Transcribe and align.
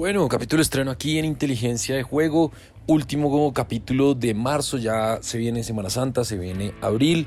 Bueno, 0.00 0.26
capítulo 0.28 0.62
estreno 0.62 0.90
aquí 0.90 1.18
en 1.18 1.26
Inteligencia 1.26 1.94
de 1.94 2.02
Juego. 2.02 2.52
Último 2.86 3.52
capítulo 3.52 4.14
de 4.14 4.32
marzo, 4.32 4.78
ya 4.78 5.18
se 5.20 5.36
viene 5.36 5.62
Semana 5.62 5.90
Santa, 5.90 6.24
se 6.24 6.38
viene 6.38 6.72
abril. 6.80 7.26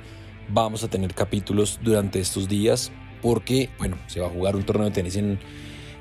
Vamos 0.49 0.83
a 0.83 0.87
tener 0.87 1.13
capítulos 1.13 1.79
durante 1.83 2.19
estos 2.19 2.49
días 2.49 2.91
porque, 3.21 3.69
bueno, 3.77 3.95
se 4.07 4.21
va 4.21 4.25
a 4.25 4.31
jugar 4.31 4.55
un 4.55 4.63
torneo 4.63 4.85
de 4.85 4.91
tenis 4.91 5.17
en, 5.17 5.37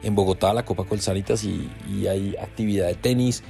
en 0.02 0.14
Bogotá, 0.14 0.54
la 0.54 0.64
Copa 0.64 0.84
Colsanitas, 0.84 1.44
y, 1.44 1.68
y 1.94 2.06
hay 2.06 2.36
actividad 2.36 2.86
de 2.86 2.94
tenis. 2.94 3.42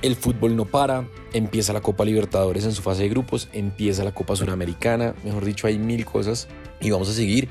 El 0.00 0.14
fútbol 0.14 0.54
no 0.54 0.64
para, 0.64 1.08
empieza 1.32 1.72
la 1.72 1.80
Copa 1.80 2.04
Libertadores 2.04 2.64
en 2.64 2.70
su 2.70 2.82
fase 2.82 3.02
de 3.02 3.08
grupos, 3.08 3.48
empieza 3.52 4.04
la 4.04 4.14
Copa 4.14 4.36
Suramericana, 4.36 5.16
mejor 5.24 5.44
dicho, 5.44 5.66
hay 5.66 5.80
mil 5.80 6.06
cosas 6.06 6.46
y 6.80 6.90
vamos 6.90 7.08
a 7.08 7.12
seguir. 7.12 7.48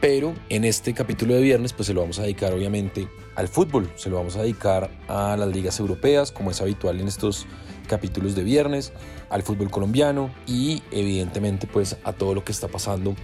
Pero 0.00 0.32
en 0.48 0.64
este 0.64 0.94
capítulo 0.94 1.34
de 1.34 1.42
viernes 1.42 1.74
pues 1.74 1.86
se 1.86 1.92
lo 1.92 2.00
vamos 2.00 2.18
a 2.18 2.22
dedicar 2.22 2.54
obviamente 2.54 3.08
al 3.36 3.48
fútbol, 3.48 3.90
se 3.96 4.10
lo 4.10 4.16
vamos 4.16 4.36
a 4.36 4.42
dedicar 4.42 4.90
a 5.08 5.36
las 5.36 5.48
ligas 5.48 5.80
europeas 5.80 6.30
como 6.30 6.50
es 6.50 6.60
habitual 6.60 7.00
en 7.00 7.08
estos 7.08 7.46
capítulos 7.88 8.34
de 8.34 8.44
viernes, 8.44 8.92
al 9.30 9.42
fútbol 9.42 9.70
colombiano 9.70 10.30
y 10.46 10.82
evidentemente 10.90 11.66
pues 11.66 11.96
a 12.04 12.12
todo 12.12 12.34
lo 12.34 12.44
que 12.44 12.52
está 12.52 12.68
pasando 12.68 13.14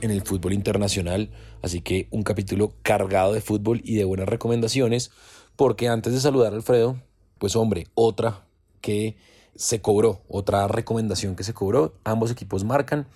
en 0.00 0.10
el 0.10 0.22
fútbol 0.22 0.52
internacional. 0.52 1.30
Así 1.62 1.80
que 1.80 2.08
un 2.10 2.22
capítulo 2.22 2.74
cargado 2.82 3.32
de 3.32 3.40
fútbol 3.40 3.80
y 3.84 3.96
de 3.96 4.04
buenas 4.04 4.28
recomendaciones 4.28 5.10
porque 5.56 5.88
antes 5.88 6.12
de 6.12 6.20
saludar 6.20 6.52
a 6.52 6.56
Alfredo, 6.56 6.96
pues 7.38 7.56
hombre, 7.56 7.86
otra 7.94 8.46
que 8.80 9.16
se 9.56 9.80
cobró, 9.80 10.20
otra 10.28 10.68
recomendación 10.68 11.36
que 11.36 11.44
se 11.44 11.54
cobró, 11.54 11.94
ambos 12.04 12.30
equipos 12.30 12.64
marcan 12.64 13.06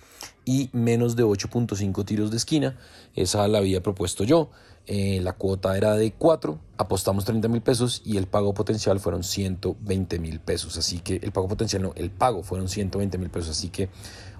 y 0.43 0.69
menos 0.73 1.15
de 1.15 1.23
8.5 1.23 2.05
tiros 2.05 2.31
de 2.31 2.37
esquina, 2.37 2.77
esa 3.15 3.47
la 3.47 3.59
había 3.59 3.83
propuesto 3.83 4.23
yo, 4.23 4.49
eh, 4.87 5.19
la 5.21 5.33
cuota 5.33 5.77
era 5.77 5.95
de 5.95 6.11
4, 6.11 6.59
apostamos 6.77 7.25
30 7.25 7.47
mil 7.47 7.61
pesos 7.61 8.01
y 8.03 8.17
el 8.17 8.27
pago 8.27 8.53
potencial 8.53 8.99
fueron 8.99 9.23
120 9.23 10.19
mil 10.19 10.39
pesos, 10.39 10.77
así 10.77 10.99
que 10.99 11.17
el 11.21 11.31
pago 11.31 11.47
potencial 11.47 11.83
no, 11.83 11.93
el 11.95 12.09
pago 12.09 12.43
fueron 12.43 12.67
120 12.67 13.17
mil 13.17 13.29
pesos, 13.29 13.51
así 13.57 13.69
que 13.69 13.89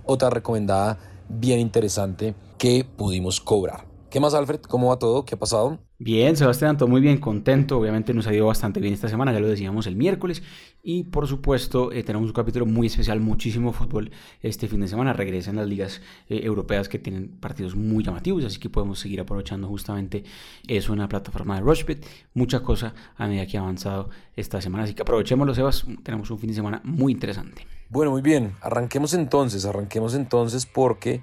otra 0.04 0.30
recomendada 0.30 0.98
bien 1.30 1.60
interesante 1.60 2.34
que 2.58 2.84
pudimos 2.84 3.40
cobrar. 3.40 3.91
¿Qué 4.12 4.20
más, 4.20 4.34
Alfred? 4.34 4.60
¿Cómo 4.64 4.90
va 4.90 5.00
todo? 5.00 5.24
¿Qué 5.24 5.36
ha 5.36 5.40
pasado? 5.40 5.80
Bien, 5.98 6.36
Sebastián, 6.36 6.76
todo 6.76 6.90
muy 6.90 7.00
bien, 7.00 7.18
contento. 7.18 7.80
Obviamente 7.80 8.14
nos 8.14 8.28
ha 8.28 8.34
ido 8.34 8.46
bastante 8.46 8.82
bien 8.82 8.94
esta 8.94 9.08
semana, 9.08 9.32
ya 9.32 9.40
lo 9.40 9.48
decíamos 9.48 9.88
el 9.88 9.96
miércoles. 9.96 10.44
Y 10.84 11.04
por 11.06 11.30
supuesto, 11.30 11.94
eh, 11.94 12.04
tenemos 12.04 12.28
un 12.28 12.34
capítulo 12.34 12.66
muy 12.66 12.88
especial, 12.88 13.22
muchísimo 13.22 13.72
fútbol 13.72 14.12
este 14.42 14.68
fin 14.68 14.82
de 14.82 14.90
semana. 14.90 15.14
Regresan 15.14 15.56
las 15.56 15.66
ligas 15.66 16.02
eh, 16.28 16.42
europeas 16.44 16.90
que 16.90 17.00
tienen 17.00 17.30
partidos 17.40 17.78
muy 17.78 18.04
llamativos, 18.04 18.44
así 18.44 18.60
que 18.60 18.70
podemos 18.70 19.00
seguir 19.00 19.22
aprovechando 19.22 19.70
justamente 19.70 20.26
eso 20.68 20.92
en 20.92 21.00
la 21.00 21.08
plataforma 21.08 21.56
de 21.56 21.62
Rushbit. 21.62 22.06
Mucha 22.34 22.60
cosa 22.60 22.94
a 23.16 23.28
medida 23.28 23.48
que 23.48 23.58
ha 23.58 23.62
avanzado 23.62 24.10
esta 24.36 24.60
semana, 24.60 24.84
así 24.84 24.94
que 24.94 25.04
aprovechémoslo, 25.04 25.56
Sebas. 25.56 25.86
Tenemos 26.04 26.30
un 26.32 26.38
fin 26.38 26.50
de 26.50 26.56
semana 26.56 26.82
muy 26.84 27.14
interesante. 27.14 27.66
Bueno, 27.88 28.12
muy 28.12 28.22
bien. 28.22 28.56
Arranquemos 28.60 29.14
entonces, 29.14 29.64
arranquemos 29.64 30.16
entonces 30.16 30.66
porque 30.66 31.22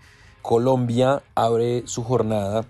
Colombia 0.48 1.22
abre 1.34 1.82
su 1.84 2.02
jornada 2.02 2.64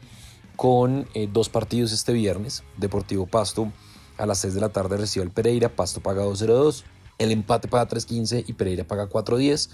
con 0.57 1.07
eh, 1.15 1.29
dos 1.33 1.48
partidos 1.48 1.93
este 1.93 2.12
viernes. 2.12 2.65
Deportivo 2.77 3.25
Pasto 3.29 3.73
a 4.17 4.27
las 4.27 4.39
6 4.39 4.55
de 4.55 4.61
la 4.61 4.70
tarde 4.70 4.97
recibe 4.97 5.25
el 5.25 5.31
Pereira, 5.31 5.69
Pasto 5.69 6.01
paga 6.01 6.25
2.02, 6.25 6.83
el 7.19 7.31
empate 7.31 7.69
paga 7.69 7.89
3.15 7.89 8.43
y 8.48 8.53
Pereira 8.55 8.83
paga 8.83 9.09
4.10. 9.09 9.70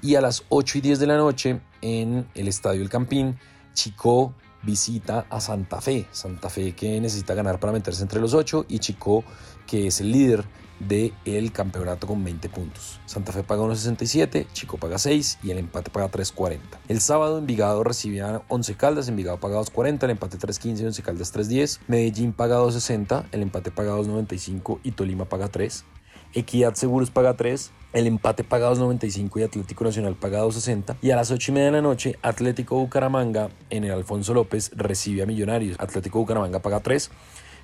Y 0.00 0.14
a 0.14 0.20
las 0.20 0.44
8 0.48 0.78
y 0.78 0.80
10 0.80 1.00
de 1.00 1.06
la 1.08 1.16
noche 1.16 1.60
en 1.82 2.28
el 2.36 2.46
Estadio 2.46 2.82
El 2.82 2.88
Campín, 2.88 3.36
Chico 3.74 4.32
visita 4.62 5.26
a 5.28 5.40
Santa 5.40 5.80
Fe. 5.80 6.06
Santa 6.12 6.50
Fe 6.50 6.76
que 6.76 7.00
necesita 7.00 7.34
ganar 7.34 7.58
para 7.58 7.72
meterse 7.72 8.02
entre 8.02 8.20
los 8.20 8.32
8 8.32 8.66
y 8.68 8.78
Chico 8.78 9.24
que 9.66 9.88
es 9.88 10.00
el 10.00 10.12
líder 10.12 10.44
del 10.80 11.52
campeonato 11.52 12.06
con 12.06 12.24
20 12.24 12.48
puntos. 12.48 13.00
Santa 13.06 13.32
Fe 13.32 13.42
paga 13.42 13.62
1.67, 13.62 14.46
Chico 14.52 14.78
paga 14.78 14.98
6 14.98 15.38
y 15.42 15.50
el 15.50 15.58
empate 15.58 15.90
paga 15.90 16.10
3.40. 16.10 16.58
El 16.88 17.00
sábado 17.00 17.38
Envigado 17.38 17.84
recibía 17.84 18.42
11 18.48 18.74
Caldas, 18.74 19.08
Envigado 19.08 19.38
paga 19.38 19.60
2.40, 19.60 20.04
el 20.04 20.10
empate 20.10 20.38
3.15 20.38 20.80
y 20.80 20.84
11 20.86 21.02
Caldas 21.02 21.34
3.10. 21.34 21.80
Medellín 21.86 22.32
paga 22.32 22.58
2.60, 22.58 23.26
el 23.32 23.42
empate 23.42 23.70
paga 23.70 23.92
2.95 23.92 24.80
y 24.82 24.92
Tolima 24.92 25.26
paga 25.26 25.48
3. 25.48 25.84
Equidad 26.32 26.74
Seguros 26.74 27.10
paga 27.10 27.34
3, 27.34 27.72
el 27.92 28.06
empate 28.06 28.44
paga 28.44 28.70
2.95 28.70 29.40
y 29.40 29.42
Atlético 29.42 29.84
Nacional 29.84 30.14
paga 30.14 30.44
2.60. 30.44 30.96
Y 31.02 31.10
a 31.10 31.16
las 31.16 31.30
8 31.30 31.50
y 31.50 31.54
media 31.54 31.66
de 31.66 31.72
la 31.72 31.82
noche, 31.82 32.16
Atlético 32.22 32.76
Bucaramanga 32.76 33.50
en 33.68 33.84
el 33.84 33.90
Alfonso 33.90 34.32
López 34.32 34.70
recibe 34.76 35.22
a 35.22 35.26
Millonarios. 35.26 35.76
Atlético 35.80 36.20
Bucaramanga 36.20 36.60
paga 36.60 36.80
3. 36.80 37.10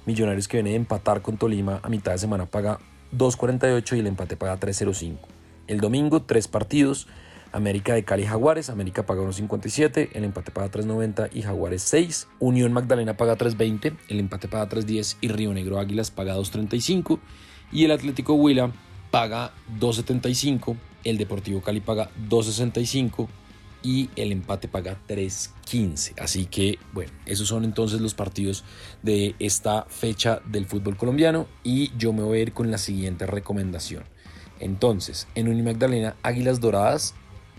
Millonarios 0.04 0.48
que 0.48 0.56
viene 0.56 0.70
de 0.70 0.76
empatar 0.76 1.22
con 1.22 1.36
Tolima 1.36 1.80
a 1.82 1.88
mitad 1.88 2.12
de 2.12 2.18
semana 2.18 2.46
paga 2.46 2.80
2.48 3.12 3.96
y 3.96 4.00
el 4.00 4.06
empate 4.06 4.36
paga 4.36 4.58
3.05. 4.58 5.18
El 5.66 5.80
domingo, 5.80 6.22
tres 6.22 6.48
partidos. 6.48 7.06
América 7.52 7.94
de 7.94 8.04
Cali 8.04 8.26
Jaguares, 8.26 8.68
América 8.68 9.06
paga 9.06 9.22
1.57, 9.22 10.10
el 10.12 10.24
empate 10.24 10.50
paga 10.50 10.70
3.90 10.70 11.30
y 11.32 11.42
Jaguares 11.42 11.80
6. 11.82 12.28
Unión 12.38 12.72
Magdalena 12.72 13.16
paga 13.16 13.38
3.20, 13.38 13.96
el 14.08 14.20
empate 14.20 14.48
paga 14.48 14.68
3.10 14.68 15.16
y 15.22 15.28
Río 15.28 15.54
Negro 15.54 15.78
Águilas 15.78 16.10
paga 16.10 16.36
2.35. 16.36 17.18
Y 17.72 17.84
el 17.84 17.92
Atlético 17.92 18.34
Huila 18.34 18.72
paga 19.10 19.52
2.75, 19.80 20.76
el 21.04 21.16
Deportivo 21.16 21.62
Cali 21.62 21.80
paga 21.80 22.10
2.65 22.28 23.28
y 23.82 24.10
el 24.16 24.32
empate 24.32 24.68
paga 24.68 24.98
3.15. 25.08 26.14
Así 26.18 26.46
que, 26.46 26.78
bueno, 26.92 27.12
esos 27.26 27.48
son 27.48 27.64
entonces 27.64 28.00
los 28.00 28.14
partidos 28.14 28.64
de 29.02 29.34
esta 29.38 29.84
fecha 29.88 30.40
del 30.46 30.66
fútbol 30.66 30.96
colombiano 30.96 31.46
y 31.62 31.96
yo 31.96 32.12
me 32.12 32.22
voy 32.22 32.38
a 32.38 32.42
ir 32.42 32.52
con 32.52 32.70
la 32.70 32.78
siguiente 32.78 33.26
recomendación. 33.26 34.04
Entonces, 34.60 35.28
en 35.34 35.48
Unimagdalena 35.48 36.16
Águilas 36.22 36.60
Doradas, 36.60 37.14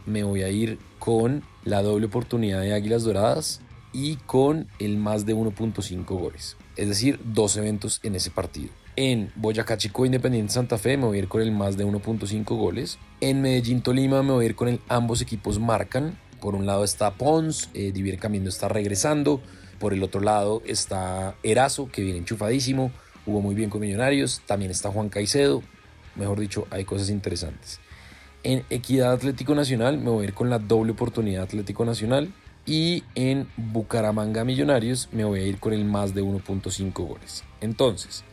me 0.05 0.23
voy 0.23 0.43
a 0.43 0.49
ir 0.49 0.79
con 0.99 1.43
la 1.63 1.81
doble 1.81 2.07
oportunidad 2.07 2.61
de 2.61 2.73
Águilas 2.73 3.03
Doradas 3.03 3.61
y 3.93 4.15
con 4.17 4.67
el 4.79 4.97
más 4.97 5.25
de 5.25 5.35
1.5 5.35 6.05
goles. 6.05 6.57
Es 6.75 6.87
decir, 6.87 7.19
dos 7.23 7.57
eventos 7.57 7.99
en 8.03 8.15
ese 8.15 8.31
partido. 8.31 8.69
En 8.99 9.31
Boyacá 9.35 9.77
Chico 9.77 10.07
Independiente 10.07 10.51
Santa 10.51 10.79
Fe 10.79 10.97
me 10.97 11.05
voy 11.05 11.17
a 11.17 11.19
ir 11.19 11.27
con 11.27 11.39
el 11.43 11.51
más 11.51 11.77
de 11.77 11.85
1.5 11.85 12.43
goles. 12.57 12.97
En 13.21 13.43
Medellín 13.43 13.83
Tolima 13.83 14.23
me 14.23 14.31
voy 14.31 14.45
a 14.45 14.47
ir 14.47 14.55
con 14.55 14.69
el 14.69 14.81
ambos 14.89 15.21
equipos 15.21 15.59
marcan. 15.59 16.17
Por 16.41 16.55
un 16.55 16.65
lado 16.65 16.83
está 16.83 17.11
Pons, 17.11 17.69
eh, 17.75 17.91
Divier 17.91 18.17
Camino 18.17 18.49
está 18.49 18.69
regresando. 18.69 19.39
Por 19.77 19.93
el 19.93 20.01
otro 20.01 20.19
lado 20.19 20.63
está 20.65 21.35
Erazo, 21.43 21.91
que 21.91 22.01
viene 22.01 22.17
enchufadísimo, 22.17 22.91
jugó 23.23 23.39
muy 23.39 23.53
bien 23.53 23.69
con 23.69 23.81
Millonarios. 23.81 24.41
También 24.47 24.71
está 24.71 24.89
Juan 24.89 25.09
Caicedo. 25.09 25.61
Mejor 26.15 26.39
dicho, 26.39 26.65
hay 26.71 26.83
cosas 26.83 27.11
interesantes. 27.11 27.79
En 28.41 28.63
Equidad 28.71 29.13
Atlético 29.13 29.53
Nacional 29.53 29.99
me 29.99 30.09
voy 30.09 30.25
a 30.25 30.29
ir 30.29 30.33
con 30.33 30.49
la 30.49 30.57
doble 30.57 30.93
oportunidad 30.93 31.43
Atlético 31.43 31.85
Nacional. 31.85 32.33
Y 32.65 33.03
en 33.13 33.47
Bucaramanga 33.57 34.43
Millonarios 34.43 35.07
me 35.11 35.23
voy 35.23 35.41
a 35.41 35.43
ir 35.43 35.59
con 35.59 35.73
el 35.73 35.85
más 35.85 36.15
de 36.15 36.23
1.5 36.23 36.93
goles. 37.07 37.43
Entonces, 37.61 38.23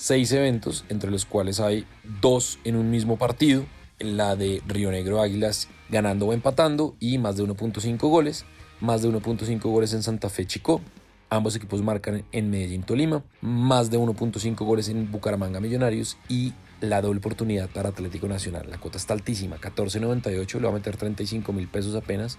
seis 0.00 0.32
eventos, 0.32 0.86
entre 0.88 1.10
los 1.10 1.26
cuales 1.26 1.60
hay 1.60 1.84
dos 2.22 2.58
en 2.64 2.76
un 2.76 2.90
mismo 2.90 3.18
partido, 3.18 3.66
la 3.98 4.34
de 4.34 4.62
Río 4.66 4.90
Negro 4.90 5.20
Águilas 5.20 5.68
ganando 5.90 6.26
o 6.26 6.32
empatando 6.32 6.96
y 7.00 7.18
más 7.18 7.36
de 7.36 7.44
1.5 7.44 7.98
goles, 7.98 8.46
más 8.80 9.02
de 9.02 9.10
1.5 9.10 9.60
goles 9.60 9.92
en 9.92 10.02
Santa 10.02 10.30
Fe 10.30 10.46
Chico, 10.46 10.80
ambos 11.28 11.54
equipos 11.54 11.82
marcan 11.82 12.24
en 12.32 12.48
Medellín 12.48 12.82
Tolima, 12.82 13.22
más 13.42 13.90
de 13.90 13.98
1.5 13.98 14.64
goles 14.64 14.88
en 14.88 15.12
Bucaramanga 15.12 15.60
Millonarios 15.60 16.16
y 16.30 16.54
la 16.80 17.02
doble 17.02 17.18
oportunidad 17.18 17.68
para 17.68 17.90
Atlético 17.90 18.26
Nacional. 18.26 18.70
La 18.70 18.80
cuota 18.80 18.96
está 18.96 19.12
altísima, 19.12 19.58
14.98, 19.58 20.54
le 20.54 20.62
va 20.62 20.70
a 20.70 20.76
meter 20.76 20.96
35 20.96 21.52
mil 21.52 21.68
pesos 21.68 21.94
apenas 21.94 22.38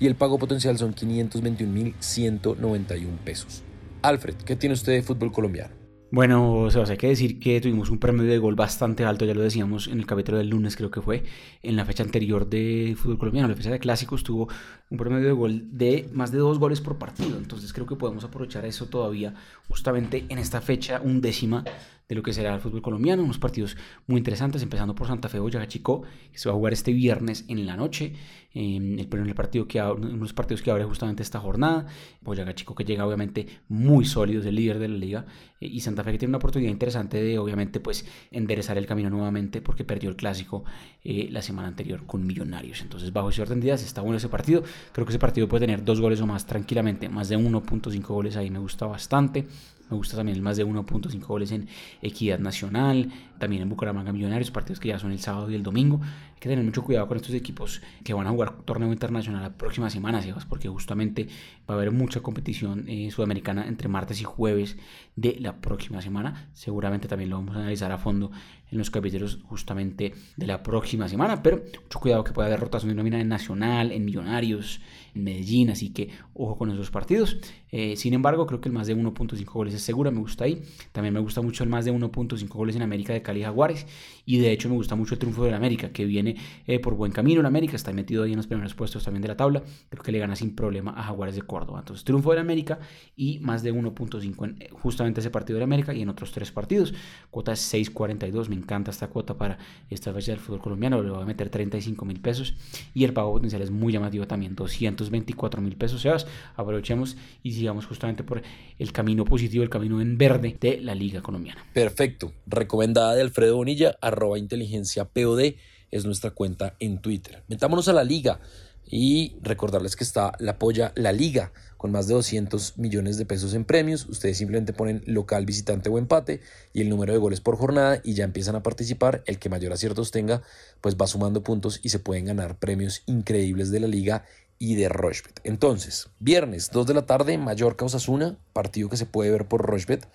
y 0.00 0.06
el 0.06 0.14
pago 0.14 0.38
potencial 0.38 0.78
son 0.78 0.94
521 0.94 1.70
mil 1.70 1.94
191 2.00 3.18
pesos. 3.22 3.64
Alfred, 4.00 4.36
¿qué 4.46 4.56
tiene 4.56 4.72
usted 4.72 4.92
de 4.92 5.02
fútbol 5.02 5.30
colombiano? 5.30 5.81
Bueno, 6.12 6.68
Sebas, 6.70 6.90
hay 6.90 6.98
que 6.98 7.08
decir 7.08 7.40
que 7.40 7.58
tuvimos 7.62 7.88
un 7.88 7.98
promedio 7.98 8.30
de 8.32 8.36
gol 8.36 8.54
bastante 8.54 9.02
alto, 9.06 9.24
ya 9.24 9.32
lo 9.32 9.40
decíamos 9.40 9.88
en 9.88 9.98
el 9.98 10.04
capítulo 10.04 10.36
del 10.36 10.50
lunes, 10.50 10.76
creo 10.76 10.90
que 10.90 11.00
fue, 11.00 11.22
en 11.62 11.74
la 11.74 11.86
fecha 11.86 12.02
anterior 12.02 12.46
de 12.50 12.94
fútbol 12.98 13.16
colombiano, 13.16 13.48
la 13.48 13.54
fecha 13.54 13.70
de 13.70 13.78
clásicos 13.78 14.22
tuvo 14.22 14.46
un 14.92 14.98
promedio 14.98 15.26
de 15.26 15.32
gol 15.32 15.62
de 15.70 16.10
más 16.12 16.32
de 16.32 16.38
dos 16.38 16.58
goles 16.58 16.82
por 16.82 16.98
partido, 16.98 17.38
entonces 17.38 17.72
creo 17.72 17.86
que 17.86 17.96
podemos 17.96 18.24
aprovechar 18.24 18.66
eso 18.66 18.86
todavía 18.86 19.32
justamente 19.66 20.26
en 20.28 20.36
esta 20.38 20.60
fecha 20.60 21.00
undécima 21.02 21.64
de 22.10 22.14
lo 22.14 22.22
que 22.22 22.34
será 22.34 22.54
el 22.54 22.60
fútbol 22.60 22.82
colombiano, 22.82 23.22
unos 23.22 23.38
partidos 23.38 23.74
muy 24.06 24.18
interesantes, 24.18 24.62
empezando 24.62 24.94
por 24.94 25.06
Santa 25.06 25.30
Fe 25.30 25.38
Boyacá 25.38 25.66
Chico, 25.66 26.02
que 26.30 26.38
se 26.38 26.46
va 26.46 26.54
a 26.54 26.58
jugar 26.58 26.74
este 26.74 26.92
viernes 26.92 27.46
en 27.48 27.64
la 27.64 27.74
noche, 27.74 28.12
en 28.52 28.98
el 28.98 29.34
partido 29.34 29.66
que 29.66 29.80
unos 29.80 30.34
partidos 30.34 30.60
que 30.60 30.70
abre 30.70 30.84
justamente 30.84 31.22
esta 31.22 31.40
jornada, 31.40 31.86
Boyacá 32.20 32.54
Chico 32.54 32.74
que 32.74 32.84
llega 32.84 33.06
obviamente 33.06 33.46
muy 33.68 34.04
sólido, 34.04 34.40
es 34.40 34.46
el 34.46 34.56
líder 34.56 34.78
de 34.78 34.88
la 34.88 34.98
liga, 34.98 35.26
eh, 35.58 35.68
y 35.68 35.80
Santa 35.80 36.04
Fe 36.04 36.12
que 36.12 36.18
tiene 36.18 36.32
una 36.32 36.36
oportunidad 36.38 36.70
interesante 36.70 37.22
de 37.22 37.38
obviamente 37.38 37.80
pues 37.80 38.04
enderezar 38.30 38.76
el 38.76 38.84
camino 38.84 39.08
nuevamente 39.08 39.62
porque 39.62 39.84
perdió 39.84 40.10
el 40.10 40.16
clásico 40.16 40.64
eh, 41.04 41.28
la 41.30 41.42
semana 41.42 41.68
anterior 41.68 42.04
con 42.06 42.26
Millonarios, 42.26 42.80
entonces 42.80 43.12
bajo 43.12 43.30
ese 43.30 43.42
orden 43.42 43.60
de 43.60 43.66
ideas 43.66 43.82
está 43.82 44.02
bueno 44.02 44.18
ese 44.18 44.28
partido, 44.28 44.62
creo 44.92 45.04
que 45.04 45.12
ese 45.12 45.18
partido 45.18 45.48
puede 45.48 45.66
tener 45.66 45.84
dos 45.84 46.00
goles 46.00 46.20
o 46.20 46.26
más 46.26 46.46
tranquilamente, 46.46 47.08
más 47.08 47.28
de 47.28 47.36
1.5 47.36 48.02
goles 48.06 48.36
ahí 48.36 48.50
me 48.50 48.58
gusta 48.58 48.86
bastante, 48.86 49.46
Me 49.90 49.96
gusta 49.96 50.16
también 50.16 50.36
el 50.36 50.42
más 50.42 50.56
de 50.56 50.64
1.5 50.64 51.20
goles 51.26 51.52
en 51.52 51.68
Equidad 52.00 52.38
Nacional, 52.38 53.10
también 53.42 53.62
en 53.62 53.68
Bucaramanga 53.68 54.12
Millonarios, 54.12 54.52
partidos 54.52 54.78
que 54.78 54.86
ya 54.86 55.00
son 55.00 55.10
el 55.10 55.18
sábado 55.18 55.50
y 55.50 55.56
el 55.56 55.64
domingo. 55.64 56.00
Hay 56.00 56.38
que 56.38 56.48
tener 56.48 56.64
mucho 56.64 56.84
cuidado 56.84 57.08
con 57.08 57.16
estos 57.16 57.34
equipos 57.34 57.82
que 58.04 58.14
van 58.14 58.28
a 58.28 58.30
jugar 58.30 58.62
torneo 58.64 58.92
internacional 58.92 59.42
la 59.42 59.58
próxima 59.58 59.90
semana, 59.90 60.22
porque 60.48 60.68
justamente 60.68 61.26
va 61.68 61.74
a 61.74 61.76
haber 61.76 61.90
mucha 61.90 62.20
competición 62.20 62.84
eh, 62.88 63.10
sudamericana 63.10 63.66
entre 63.66 63.88
martes 63.88 64.20
y 64.20 64.24
jueves 64.24 64.76
de 65.16 65.38
la 65.40 65.60
próxima 65.60 66.00
semana. 66.00 66.50
Seguramente 66.52 67.08
también 67.08 67.30
lo 67.30 67.36
vamos 67.38 67.56
a 67.56 67.58
analizar 67.58 67.90
a 67.90 67.98
fondo 67.98 68.30
en 68.70 68.78
los 68.78 68.90
capítulos 68.90 69.40
justamente 69.42 70.14
de 70.36 70.46
la 70.46 70.62
próxima 70.62 71.08
semana, 71.08 71.42
pero 71.42 71.62
mucho 71.82 71.98
cuidado 71.98 72.22
que 72.22 72.32
puede 72.32 72.46
haber 72.46 72.60
rotación 72.60 72.90
de 72.90 72.94
nómina 72.94 73.20
en 73.20 73.28
Nacional, 73.28 73.90
en 73.90 74.04
Millonarios, 74.04 74.80
en 75.14 75.24
Medellín, 75.24 75.70
así 75.70 75.90
que 75.90 76.10
ojo 76.32 76.56
con 76.56 76.70
esos 76.70 76.90
partidos. 76.90 77.38
Eh, 77.70 77.96
sin 77.96 78.14
embargo, 78.14 78.46
creo 78.46 78.60
que 78.60 78.68
el 78.68 78.74
más 78.74 78.86
de 78.86 78.96
1.5 78.96 79.44
goles 79.44 79.74
es 79.74 79.82
segura, 79.82 80.10
me 80.10 80.20
gusta 80.20 80.44
ahí. 80.44 80.62
También 80.92 81.12
me 81.12 81.20
gusta 81.20 81.42
mucho 81.42 81.64
el 81.64 81.70
más 81.70 81.84
de 81.84 81.92
1.5 81.92 82.48
goles 82.48 82.76
en 82.76 82.82
América 82.82 83.12
de 83.12 83.22
Cali 83.22 83.31
Jaguares. 83.40 83.86
Y 84.24 84.38
de 84.38 84.52
hecho 84.52 84.68
me 84.68 84.74
gusta 84.74 84.94
mucho 84.94 85.14
el 85.14 85.18
triunfo 85.18 85.44
de 85.44 85.54
América, 85.54 85.90
que 85.90 86.04
viene 86.04 86.36
eh, 86.66 86.78
por 86.78 86.94
buen 86.94 87.12
camino 87.12 87.40
en 87.40 87.46
América, 87.46 87.76
está 87.76 87.92
metido 87.92 88.22
ahí 88.22 88.32
en 88.32 88.36
los 88.36 88.46
primeros 88.46 88.74
puestos 88.74 89.04
también 89.04 89.22
de 89.22 89.28
la 89.28 89.36
tabla. 89.36 89.62
Creo 89.88 90.02
que 90.02 90.12
le 90.12 90.18
gana 90.18 90.36
sin 90.36 90.54
problema 90.54 90.92
a 90.92 91.02
Jaguares 91.04 91.34
de 91.34 91.42
Córdoba. 91.42 91.80
Entonces, 91.80 92.04
triunfo 92.04 92.32
de 92.32 92.40
América 92.40 92.78
y 93.16 93.38
más 93.40 93.62
de 93.62 93.74
1.5 93.74 94.44
en 94.44 94.62
eh, 94.62 94.68
justamente 94.70 95.20
ese 95.20 95.30
partido 95.30 95.58
de 95.58 95.64
América 95.64 95.92
y 95.92 96.02
en 96.02 96.08
otros 96.08 96.32
tres 96.32 96.52
partidos. 96.52 96.94
Cuota 97.30 97.52
6.42, 97.52 98.48
me 98.48 98.56
encanta 98.56 98.90
esta 98.90 99.08
cuota 99.08 99.36
para 99.36 99.58
esta 99.90 100.12
fecha 100.12 100.32
del 100.32 100.40
fútbol 100.40 100.60
colombiano, 100.60 101.02
le 101.02 101.10
voy 101.10 101.22
a 101.22 101.26
meter 101.26 101.48
35 101.48 102.04
mil 102.04 102.20
pesos. 102.20 102.54
Y 102.94 103.04
el 103.04 103.12
pago 103.12 103.32
potencial 103.32 103.62
es 103.62 103.70
muy 103.70 103.92
llamativo 103.92 104.26
también, 104.26 104.54
224 104.54 105.60
mil 105.60 105.76
pesos. 105.76 106.00
Sebas, 106.00 106.26
aprovechemos 106.56 107.16
y 107.42 107.52
sigamos 107.52 107.86
justamente 107.86 108.22
por 108.24 108.42
el 108.78 108.92
camino 108.92 109.24
positivo, 109.24 109.62
el 109.62 109.70
camino 109.70 110.00
en 110.00 110.18
verde 110.18 110.56
de 110.60 110.80
la 110.80 110.94
Liga 110.94 111.22
Colombiana. 111.22 111.64
Perfecto. 111.72 112.32
Recomendada 112.46 113.14
de 113.14 113.21
Alfredo 113.22 113.56
Bonilla, 113.56 113.96
arroba 114.00 114.38
inteligencia 114.38 115.06
POD, 115.06 115.54
es 115.90 116.04
nuestra 116.04 116.30
cuenta 116.30 116.74
en 116.78 116.98
Twitter. 116.98 117.42
Metámonos 117.48 117.88
a 117.88 117.92
la 117.92 118.04
liga 118.04 118.40
y 118.84 119.36
recordarles 119.40 119.96
que 119.96 120.04
está 120.04 120.32
la 120.38 120.58
polla 120.58 120.92
La 120.96 121.12
Liga 121.12 121.52
con 121.76 121.92
más 121.92 122.06
de 122.06 122.14
200 122.14 122.78
millones 122.78 123.16
de 123.16 123.26
pesos 123.26 123.54
en 123.54 123.64
premios. 123.64 124.06
Ustedes 124.06 124.36
simplemente 124.36 124.72
ponen 124.72 125.02
local, 125.06 125.46
visitante 125.46 125.88
o 125.88 125.98
empate 125.98 126.40
y 126.72 126.80
el 126.80 126.88
número 126.88 127.12
de 127.12 127.18
goles 127.18 127.40
por 127.40 127.56
jornada 127.56 128.00
y 128.04 128.14
ya 128.14 128.24
empiezan 128.24 128.54
a 128.54 128.62
participar. 128.62 129.22
El 129.26 129.38
que 129.38 129.48
mayor 129.48 129.72
aciertos 129.72 130.10
tenga, 130.10 130.42
pues 130.80 130.96
va 130.96 131.06
sumando 131.06 131.42
puntos 131.42 131.80
y 131.82 131.88
se 131.88 131.98
pueden 131.98 132.26
ganar 132.26 132.58
premios 132.58 133.02
increíbles 133.06 133.70
de 133.70 133.80
la 133.80 133.88
liga 133.88 134.24
y 134.58 134.76
de 134.76 134.88
Rochbet. 134.88 135.40
Entonces, 135.42 136.08
viernes 136.20 136.70
2 136.70 136.86
de 136.86 136.94
la 136.94 137.06
tarde, 137.06 137.36
Mallorca 137.36 137.84
Osasuna, 137.84 138.38
partido 138.52 138.88
que 138.88 138.96
se 138.96 139.06
puede 139.06 139.30
ver 139.30 139.48
por 139.48 139.62
Rochbet. 139.62 140.06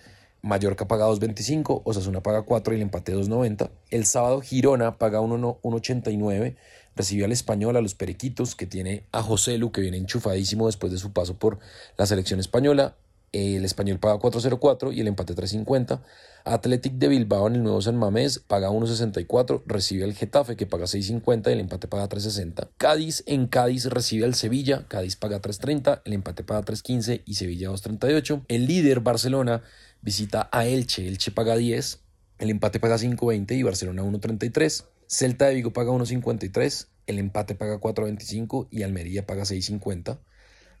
Mallorca 0.42 0.86
paga 0.86 1.06
2.25, 1.06 1.82
Osasuna 1.84 2.22
paga 2.22 2.42
4 2.42 2.74
y 2.74 2.76
el 2.76 2.82
empate 2.82 3.14
2.90. 3.14 3.70
El 3.90 4.06
sábado 4.06 4.40
Girona 4.40 4.98
paga 4.98 5.20
1.89, 5.20 6.56
recibió 6.94 7.24
al 7.24 7.32
español, 7.32 7.76
a 7.76 7.80
los 7.80 7.94
Perequitos, 7.94 8.54
que 8.54 8.66
tiene 8.66 9.04
a 9.12 9.22
José 9.22 9.58
Lu, 9.58 9.72
que 9.72 9.80
viene 9.80 9.96
enchufadísimo 9.96 10.66
después 10.66 10.92
de 10.92 10.98
su 10.98 11.12
paso 11.12 11.38
por 11.38 11.58
la 11.96 12.06
selección 12.06 12.40
española. 12.40 12.96
El 13.32 13.64
español 13.66 13.98
paga 13.98 14.18
4.04 14.18 14.94
y 14.94 15.00
el 15.00 15.08
empate 15.08 15.34
3.50. 15.34 16.00
Athletic 16.44 16.94
de 16.94 17.08
Bilbao 17.08 17.46
en 17.46 17.56
el 17.56 17.62
Nuevo 17.62 17.82
San 17.82 17.96
Mamés 17.96 18.38
paga 18.38 18.70
1.64, 18.70 19.62
recibe 19.66 20.04
al 20.04 20.14
Getafe 20.14 20.56
que 20.56 20.64
paga 20.64 20.86
6.50 20.86 21.50
y 21.50 21.52
el 21.52 21.60
empate 21.60 21.88
paga 21.88 22.08
3.60. 22.08 22.68
Cádiz 22.78 23.22
en 23.26 23.48
Cádiz 23.48 23.84
recibe 23.86 24.24
al 24.24 24.34
Sevilla, 24.34 24.86
Cádiz 24.88 25.16
paga 25.16 25.42
3.30, 25.42 26.00
el 26.06 26.12
empate 26.14 26.42
paga 26.42 26.62
3.15 26.62 27.22
y 27.26 27.34
Sevilla 27.34 27.68
2.38. 27.68 28.44
El 28.48 28.66
líder 28.66 29.00
Barcelona 29.00 29.62
visita 30.02 30.48
a 30.52 30.66
Elche, 30.66 31.06
Elche 31.06 31.30
paga 31.30 31.56
10, 31.56 32.00
el 32.38 32.50
empate 32.50 32.80
paga 32.80 32.96
5.20 32.96 33.56
y 33.58 33.62
Barcelona 33.62 34.02
1.33. 34.02 34.84
Celta 35.06 35.46
de 35.46 35.54
Vigo 35.54 35.72
paga 35.72 35.90
1.53, 35.90 36.86
el 37.06 37.18
empate 37.18 37.54
paga 37.54 37.80
4.25 37.80 38.68
y 38.70 38.82
Almería 38.82 39.26
paga 39.26 39.44
6.50 39.44 40.18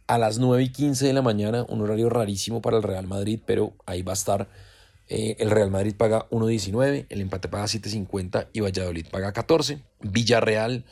a 0.08 0.16
las 0.16 0.38
9 0.38 0.62
y 0.62 0.68
15 0.70 1.06
de 1.06 1.12
la 1.12 1.22
mañana, 1.22 1.64
un 1.68 1.82
horario 1.82 2.08
rarísimo 2.08 2.62
para 2.62 2.78
el 2.78 2.82
Real 2.82 3.06
Madrid, 3.06 3.40
pero 3.46 3.74
ahí 3.86 4.02
va 4.02 4.12
a 4.12 4.14
estar. 4.14 4.48
Eh, 5.10 5.36
el 5.38 5.50
Real 5.50 5.70
Madrid 5.70 5.94
paga 5.96 6.28
1.19, 6.30 7.06
el 7.08 7.20
empate 7.20 7.48
paga 7.48 7.64
7.50 7.64 8.48
y 8.52 8.60
Valladolid 8.60 9.06
paga 9.10 9.32
14. 9.32 9.80
Villarreal 10.00 10.84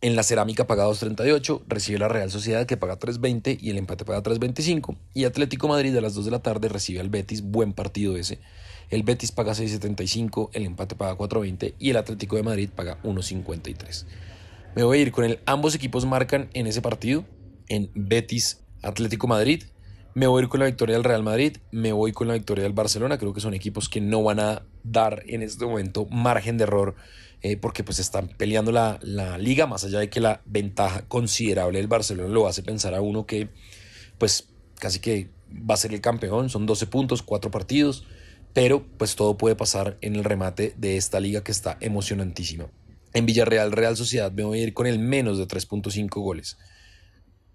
en 0.00 0.14
la 0.14 0.22
cerámica 0.22 0.66
paga 0.66 0.86
2.38, 0.86 1.62
recibe 1.66 1.98
la 1.98 2.08
Real 2.08 2.30
Sociedad 2.30 2.66
que 2.66 2.76
paga 2.76 2.98
3.20 2.98 3.58
y 3.60 3.70
el 3.70 3.78
empate 3.78 4.04
paga 4.04 4.22
3.25. 4.22 4.96
Y 5.14 5.24
Atlético 5.24 5.68
Madrid 5.68 5.96
a 5.96 6.00
las 6.00 6.14
2 6.14 6.26
de 6.26 6.30
la 6.30 6.40
tarde 6.40 6.68
recibe 6.68 7.00
al 7.00 7.08
Betis, 7.08 7.42
buen 7.42 7.72
partido 7.72 8.16
ese. 8.16 8.38
El 8.90 9.02
Betis 9.02 9.32
paga 9.32 9.52
6.75, 9.52 10.50
el 10.52 10.64
empate 10.64 10.94
paga 10.94 11.16
4.20 11.16 11.74
y 11.78 11.90
el 11.90 11.96
Atlético 11.96 12.36
de 12.36 12.42
Madrid 12.42 12.68
paga 12.74 13.02
1.53. 13.02 14.04
Me 14.76 14.84
voy 14.84 14.98
a 14.98 15.02
ir 15.02 15.12
con 15.12 15.24
el 15.24 15.40
ambos 15.46 15.74
equipos 15.74 16.04
marcan 16.04 16.50
en 16.52 16.66
ese 16.66 16.82
partido 16.82 17.24
en 17.68 17.90
Betis 17.94 18.60
Atlético 18.82 19.26
Madrid. 19.26 19.64
Me 20.16 20.26
voy 20.26 20.40
a 20.40 20.44
ir 20.44 20.48
con 20.48 20.60
la 20.60 20.66
victoria 20.66 20.94
del 20.94 21.04
Real 21.04 21.22
Madrid, 21.22 21.58
me 21.72 21.92
voy 21.92 22.12
con 22.12 22.26
la 22.26 22.32
victoria 22.32 22.64
del 22.64 22.72
Barcelona. 22.72 23.18
Creo 23.18 23.34
que 23.34 23.42
son 23.42 23.52
equipos 23.52 23.90
que 23.90 24.00
no 24.00 24.22
van 24.22 24.40
a 24.40 24.62
dar 24.82 25.22
en 25.26 25.42
este 25.42 25.66
momento 25.66 26.06
margen 26.06 26.56
de 26.56 26.64
error 26.64 26.94
eh, 27.42 27.58
porque 27.58 27.84
pues 27.84 27.98
están 27.98 28.28
peleando 28.28 28.72
la, 28.72 28.98
la, 29.02 29.36
liga, 29.36 29.66
más 29.66 29.84
allá 29.84 29.98
de 29.98 30.08
que 30.08 30.20
la 30.20 30.40
ventaja 30.46 31.06
considerable 31.06 31.80
del 31.80 31.86
Barcelona 31.86 32.30
lo 32.30 32.48
hace 32.48 32.62
pensar 32.62 32.94
a 32.94 33.02
uno 33.02 33.26
que 33.26 33.50
pues 34.16 34.48
casi 34.78 35.00
que 35.00 35.28
va 35.52 35.74
a 35.74 35.76
ser 35.76 35.92
el 35.92 36.00
campeón. 36.00 36.48
Son 36.48 36.64
12 36.64 36.86
puntos, 36.86 37.20
4 37.20 37.50
partidos, 37.50 38.06
pero 38.54 38.86
pues 38.96 39.16
todo 39.16 39.36
puede 39.36 39.54
pasar 39.54 39.98
en 40.00 40.16
el 40.16 40.24
remate 40.24 40.72
de 40.78 40.96
esta 40.96 41.20
liga 41.20 41.44
que 41.44 41.52
está 41.52 41.76
emocionantísima. 41.82 42.68
En 43.12 43.26
Villarreal, 43.26 43.70
Real 43.70 43.98
Sociedad 43.98 44.32
me 44.32 44.44
voy 44.44 44.60
a 44.60 44.62
ir 44.62 44.72
con 44.72 44.86
el 44.86 44.98
menos 44.98 45.36
de 45.36 45.46
3.5 45.46 46.08
goles 46.22 46.56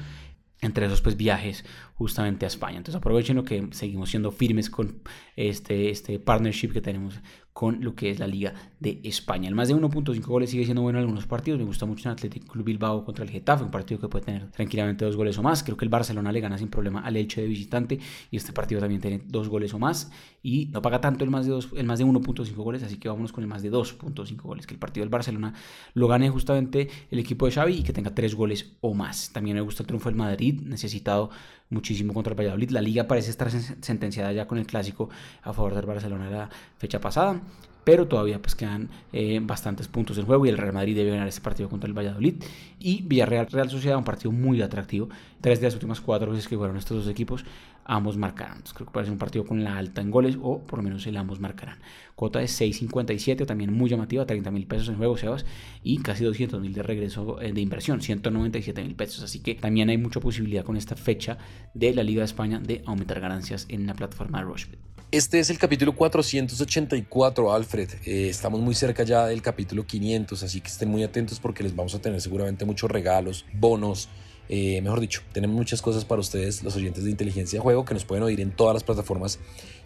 entre 0.62 0.88
esos 0.88 1.02
pues 1.02 1.18
viajes 1.18 1.66
justamente 1.96 2.46
a 2.46 2.48
España. 2.48 2.78
Entonces 2.78 2.98
aprovechen 2.98 3.36
lo 3.36 3.44
que 3.44 3.68
seguimos 3.72 4.10
siendo 4.10 4.32
firmes 4.32 4.70
con 4.70 5.02
este, 5.36 5.92
este 5.92 6.20
partnership 6.20 6.72
que 6.72 6.82
tenemos 6.82 7.20
con 7.58 7.84
lo 7.84 7.96
que 7.96 8.12
es 8.12 8.20
la 8.20 8.28
Liga 8.28 8.54
de 8.80 9.02
España. 9.04 9.50
El 9.50 9.56
más 9.56 9.68
de 9.68 9.74
1.5 9.74 10.22
goles 10.28 10.52
sigue 10.52 10.64
siendo 10.64 10.84
bueno 10.84 11.00
en 11.00 11.06
algunos 11.06 11.26
partidos. 11.26 11.60
Me 11.60 11.66
gusta 11.66 11.88
mucho 11.88 12.08
el 12.08 12.14
Atlético 12.14 12.46
Club 12.46 12.66
Bilbao 12.66 13.04
contra 13.04 13.26
el 13.26 13.32
Getafe, 13.32 13.64
un 13.64 13.72
partido 13.72 14.00
que 14.00 14.08
puede 14.08 14.26
tener 14.26 14.52
tranquilamente 14.52 15.04
dos 15.04 15.16
goles 15.16 15.40
o 15.40 15.42
más. 15.42 15.64
Creo 15.64 15.76
que 15.76 15.84
el 15.84 15.90
Barcelona 15.90 16.32
le 16.32 16.40
gana 16.40 16.60
sin 16.60 16.68
problema 16.68 17.00
al 17.00 17.18
Elche 17.18 17.42
de 17.42 17.48
visitante 17.48 17.98
y 18.30 18.38
este 18.38 18.54
partido 18.54 18.80
también 18.80 19.02
tiene 19.02 19.24
dos 19.26 19.50
goles 19.50 19.74
o 19.74 19.80
más 19.80 20.12
y 20.44 20.68
no 20.68 20.84
paga 20.84 21.02
tanto 21.02 21.24
el 21.24 21.32
más 21.32 21.48
de, 21.48 21.52
dos, 21.52 21.70
el 21.76 21.88
más 21.88 21.98
de 21.98 22.06
1.5 22.06 22.54
goles, 22.58 22.84
así 22.84 22.98
que 22.98 23.10
vámonos 23.10 23.32
con 23.32 23.44
el 23.44 23.50
más 23.50 23.64
de 23.64 23.72
2.5 23.72 24.40
goles, 24.44 24.68
que 24.68 24.76
el 24.76 24.80
partido 24.80 25.02
del 25.02 25.10
Barcelona 25.10 25.56
lo 25.96 26.08
gane 26.08 26.30
justamente 26.30 26.90
el 27.10 27.18
equipo 27.18 27.48
de 27.48 27.54
Xavi 27.54 27.78
y 27.78 27.84
que 27.84 27.92
tenga 27.92 28.14
tres 28.14 28.36
goles 28.36 28.78
o 28.82 28.94
más. 28.94 29.32
También 29.34 29.56
me 29.56 29.62
gusta 29.62 29.82
el 29.82 29.88
triunfo 29.88 30.10
del 30.10 30.16
Madrid, 30.16 30.62
necesitado 30.62 31.32
muchísimo 31.70 32.14
contra 32.14 32.32
el 32.34 32.40
Valladolid. 32.40 32.72
La 32.72 32.82
liga 32.82 33.08
parece 33.08 33.30
estar 33.32 33.50
sentenciada 33.52 34.32
ya 34.32 34.48
con 34.48 34.58
el 34.58 34.68
clásico 34.68 35.10
a 35.42 35.54
favor 35.54 35.76
del 35.76 35.86
Barcelona 35.86 36.30
la 36.30 36.50
fecha 36.78 37.00
pasada. 37.00 37.40
Pero 37.88 38.06
todavía 38.06 38.42
pues 38.42 38.54
quedan 38.54 38.90
eh, 39.14 39.40
bastantes 39.42 39.88
puntos 39.88 40.18
en 40.18 40.26
juego 40.26 40.46
y 40.46 40.50
el 40.50 40.58
Real 40.58 40.74
Madrid 40.74 40.94
debe 40.94 41.12
ganar 41.12 41.30
ese 41.30 41.40
partido 41.40 41.70
contra 41.70 41.88
el 41.88 41.98
Valladolid. 41.98 42.44
Y 42.80 43.04
Villarreal 43.04 43.48
Real 43.48 43.70
Sociedad, 43.70 43.98
un 43.98 44.04
partido 44.04 44.34
muy 44.34 44.62
atractivo. 44.62 45.08
Tres 45.40 45.62
de 45.62 45.68
las 45.68 45.74
últimas 45.76 46.02
cuatro 46.02 46.30
veces 46.30 46.50
que 46.50 46.58
jugaron 46.58 46.76
estos 46.76 46.98
dos 46.98 47.08
equipos, 47.10 47.46
ambos 47.86 48.18
marcarán. 48.18 48.62
creo 48.74 48.92
que 48.92 49.04
ser 49.04 49.12
un 49.14 49.18
partido 49.18 49.46
con 49.46 49.64
la 49.64 49.78
alta 49.78 50.02
en 50.02 50.12
goles 50.12 50.38
o 50.42 50.60
por 50.60 50.80
lo 50.80 50.84
menos 50.84 51.08
el 51.08 51.16
ambos 51.16 51.40
marcarán. 51.40 51.78
Cuota 52.14 52.40
de 52.40 52.48
6.57, 52.48 53.46
también 53.46 53.72
muy 53.72 53.90
llamativa, 53.90 54.26
30 54.26 54.52
mil 54.52 54.68
pesos 54.68 54.90
en 54.90 54.98
juego, 54.98 55.16
Sebas, 55.16 55.46
y 55.82 56.00
casi 56.00 56.26
200 56.26 56.60
mil 56.60 56.74
de 56.74 56.84
regreso 56.84 57.42
eh, 57.42 57.54
de 57.54 57.62
inversión, 57.62 58.02
197 58.02 58.84
mil 58.84 58.96
pesos. 58.96 59.24
Así 59.24 59.40
que 59.40 59.56
también 59.56 59.88
hay 59.88 59.98
mucha 59.98 60.20
posibilidad 60.20 60.66
con 60.66 60.76
esta 60.76 60.98
fecha 60.98 61.38
de 61.74 61.96
la 61.96 62.04
Liga 62.04 62.20
de 62.20 62.26
España 62.26 62.60
de 62.60 62.84
aumentar 62.86 63.22
ganancias 63.22 63.66
en 63.70 63.88
la 63.88 63.94
plataforma 63.94 64.40
de 64.40 64.44
Rushbet. 64.44 64.97
Este 65.10 65.40
es 65.40 65.50
el 65.50 65.58
capítulo 65.58 65.96
484, 65.96 67.54
Alfred. 67.54 67.90
Eh, 68.06 68.28
estamos 68.28 68.60
muy 68.60 68.76
cerca 68.76 69.04
ya 69.04 69.26
del 69.26 69.42
capítulo 69.42 69.88
500, 69.88 70.44
así 70.44 70.60
que 70.60 70.68
estén 70.68 70.90
muy 70.90 71.02
atentos 71.02 71.40
porque 71.40 71.64
les 71.64 71.74
vamos 71.74 71.96
a 71.96 72.02
tener 72.02 72.20
seguramente 72.20 72.66
muchos 72.66 72.92
regalos, 72.92 73.46
bonos. 73.54 74.10
Eh, 74.50 74.82
mejor 74.82 75.00
dicho, 75.00 75.22
tenemos 75.32 75.56
muchas 75.56 75.82
cosas 75.82 76.04
para 76.04 76.20
ustedes, 76.20 76.62
los 76.62 76.76
oyentes 76.76 77.06
de 77.06 77.12
Inteligencia 77.12 77.58
de 77.58 77.64
Juego, 77.64 77.86
que 77.86 77.94
nos 77.94 78.04
pueden 78.04 78.22
oír 78.26 78.42
en 78.42 78.52
todas 78.52 78.74
las 78.74 78.84
plataformas 78.84 79.40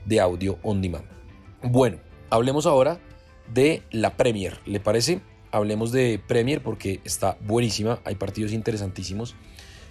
de 0.05 0.19
audio 0.19 0.57
on 0.63 0.81
demand. 0.81 1.05
Bueno, 1.61 1.99
hablemos 2.31 2.65
ahora 2.65 2.99
de 3.53 3.83
la 3.91 4.17
Premier, 4.17 4.57
¿le 4.65 4.79
parece? 4.79 5.21
Hablemos 5.51 5.91
de 5.91 6.19
Premier 6.27 6.63
porque 6.63 6.99
está 7.03 7.37
buenísima, 7.41 7.99
hay 8.05 8.15
partidos 8.15 8.53
interesantísimos. 8.53 9.35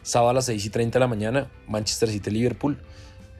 Sábado 0.02 0.30
a 0.30 0.34
las 0.34 0.46
6 0.46 0.64
y 0.64 0.70
30 0.70 0.98
de 0.98 1.00
la 1.00 1.06
mañana, 1.06 1.52
Manchester 1.68 2.08
City-Liverpool. 2.08 2.82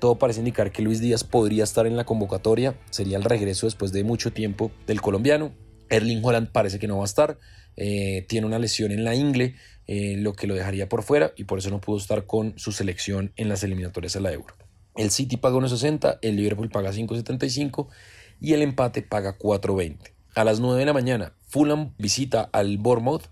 Todo 0.01 0.19
parece 0.19 0.41
indicar 0.41 0.73
que 0.73 0.81
Luis 0.83 1.01
Díaz 1.01 1.25
podría 1.25 1.63
estar 1.63 1.87
en 1.87 1.97
la 1.97 2.05
convocatoria. 2.05 2.75
Sería 2.91 3.19
el 3.19 3.25
regreso 3.25 3.67
después 3.67 3.93
de 3.93 4.03
mucho 4.03 4.33
tiempo 4.33 4.73
del 4.87 5.03
colombiano. 5.03 5.53
Erling 5.91 6.25
Holland 6.25 6.51
parece 6.51 6.79
que 6.79 6.89
no 6.89 6.97
va 6.97 7.03
a 7.03 7.05
estar. 7.05 7.39
Eh, 7.77 8.25
tiene 8.27 8.47
una 8.47 8.59
lesión 8.59 8.93
en 8.93 9.05
la 9.05 9.15
ingle, 9.15 9.57
eh, 9.87 10.17
lo 10.17 10.33
que 10.33 10.47
lo 10.47 10.55
dejaría 10.55 10.89
por 10.89 11.03
fuera 11.03 11.33
y 11.37 11.45
por 11.45 11.59
eso 11.59 11.71
no 11.71 11.81
pudo 11.81 11.99
estar 11.99 12.25
con 12.25 12.59
su 12.59 12.73
selección 12.73 13.33
en 13.37 13.49
las 13.51 13.63
eliminatorias 13.63 14.17
a 14.17 14.21
la 14.21 14.33
Euro. 14.33 14.55
El 14.97 15.11
City 15.11 15.37
paga 15.37 15.57
1.60, 15.57 16.19
el 16.23 16.37
Liverpool 16.37 16.71
paga 16.71 16.93
5.75 16.93 17.89
y 18.41 18.55
el 18.55 18.63
empate 18.63 19.03
paga 19.03 19.37
4.20. 19.39 20.13
A 20.35 20.45
las 20.45 20.61
9 20.61 20.79
de 20.79 20.87
la 20.87 20.93
mañana, 20.93 21.35
Fulham 21.47 21.95
visita 21.99 22.49
al 22.53 22.79
Bournemouth. 22.79 23.25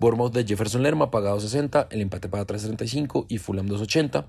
Bournemouth 0.00 0.32
de 0.32 0.44
Jefferson 0.44 0.82
Lerma 0.82 1.10
paga 1.10 1.34
2.60, 1.34 1.88
el 1.90 2.00
empate 2.00 2.28
paga 2.28 2.46
3.35 2.46 3.26
y 3.28 3.38
Fulham 3.38 3.68
2.80. 3.68 4.26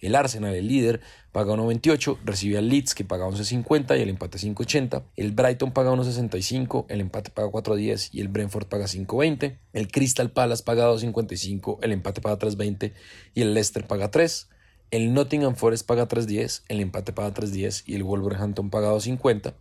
El 0.00 0.14
Arsenal, 0.14 0.54
el 0.54 0.66
líder, 0.66 1.00
paga 1.32 1.54
1.28, 1.54 2.18
recibe 2.24 2.58
al 2.58 2.68
Leeds 2.68 2.94
que 2.94 3.04
paga 3.04 3.26
11.50 3.26 3.98
y 3.98 4.02
el 4.02 4.08
empate 4.08 4.38
5.80. 4.38 5.02
El 5.16 5.32
Brighton 5.32 5.72
paga 5.72 5.90
1.65, 5.92 6.86
el 6.88 7.00
empate 7.00 7.30
paga 7.30 7.48
4.10 7.48 8.10
y 8.12 8.20
el 8.20 8.28
Brentford 8.28 8.66
paga 8.66 8.86
5.20. 8.86 9.58
El 9.72 9.88
Crystal 9.88 10.30
Palace 10.30 10.62
paga 10.64 10.90
2.55, 10.90 11.78
el 11.82 11.92
empate 11.92 12.20
paga 12.20 12.38
3.20 12.38 12.92
y 13.34 13.42
el 13.42 13.54
Leicester 13.54 13.86
paga 13.86 14.10
3. 14.10 14.48
El 14.90 15.14
Nottingham 15.14 15.54
Forest 15.54 15.86
paga 15.86 16.08
3.10, 16.08 16.62
el 16.68 16.80
empate 16.80 17.12
paga 17.12 17.32
3.10 17.32 17.84
y 17.86 17.94
el 17.94 18.02
Wolverhampton 18.02 18.70
paga 18.70 18.92
2.50. 18.92 19.54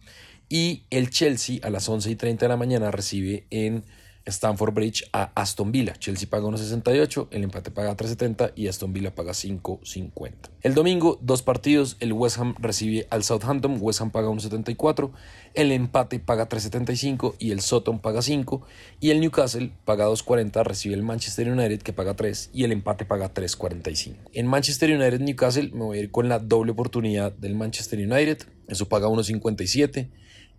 Y 0.49 0.85
el 0.89 1.11
Chelsea 1.11 1.59
a 1.61 1.69
las 1.69 1.87
11.30 1.89 2.39
de 2.39 2.47
la 2.47 2.57
mañana 2.57 2.89
recibe 2.89 3.45
en 3.51 3.83
Stanford 4.29 4.73
Bridge 4.73 5.09
a 5.13 5.31
Aston 5.35 5.71
Villa. 5.71 5.93
Chelsea 5.93 6.29
paga 6.29 6.45
1.68, 6.45 7.27
el 7.31 7.43
empate 7.43 7.71
paga 7.71 7.95
3.70 7.95 8.53
y 8.55 8.67
Aston 8.67 8.93
Villa 8.93 9.13
paga 9.13 9.33
5.50. 9.33 10.33
El 10.61 10.73
domingo, 10.73 11.19
dos 11.21 11.41
partidos, 11.41 11.97
el 11.99 12.13
West 12.13 12.37
Ham 12.37 12.55
recibe 12.59 13.07
al 13.09 13.23
Southampton, 13.23 13.77
West 13.79 14.01
Ham 14.01 14.11
paga 14.11 14.29
1.74, 14.29 15.11
el 15.53 15.71
empate 15.71 16.19
paga 16.19 16.49
3.75 16.49 17.35
y 17.39 17.51
el 17.51 17.61
Soton 17.61 17.99
paga 17.99 18.21
5 18.21 18.61
y 18.99 19.11
el 19.11 19.19
Newcastle 19.21 19.71
paga 19.85 20.07
2.40, 20.07 20.63
recibe 20.63 20.95
el 20.95 21.03
Manchester 21.03 21.49
United 21.49 21.81
que 21.81 21.93
paga 21.93 22.15
3 22.15 22.51
y 22.53 22.63
el 22.63 22.71
empate 22.71 23.05
paga 23.05 23.33
3.45. 23.33 24.15
En 24.33 24.47
Manchester 24.47 24.91
United 24.91 25.19
Newcastle 25.19 25.71
me 25.73 25.83
voy 25.83 25.97
a 25.97 26.01
ir 26.01 26.11
con 26.11 26.29
la 26.29 26.39
doble 26.39 26.71
oportunidad 26.71 27.31
del 27.31 27.55
Manchester 27.55 27.99
United, 27.99 28.45
eso 28.67 28.87
paga 28.87 29.07
1.57. 29.07 30.09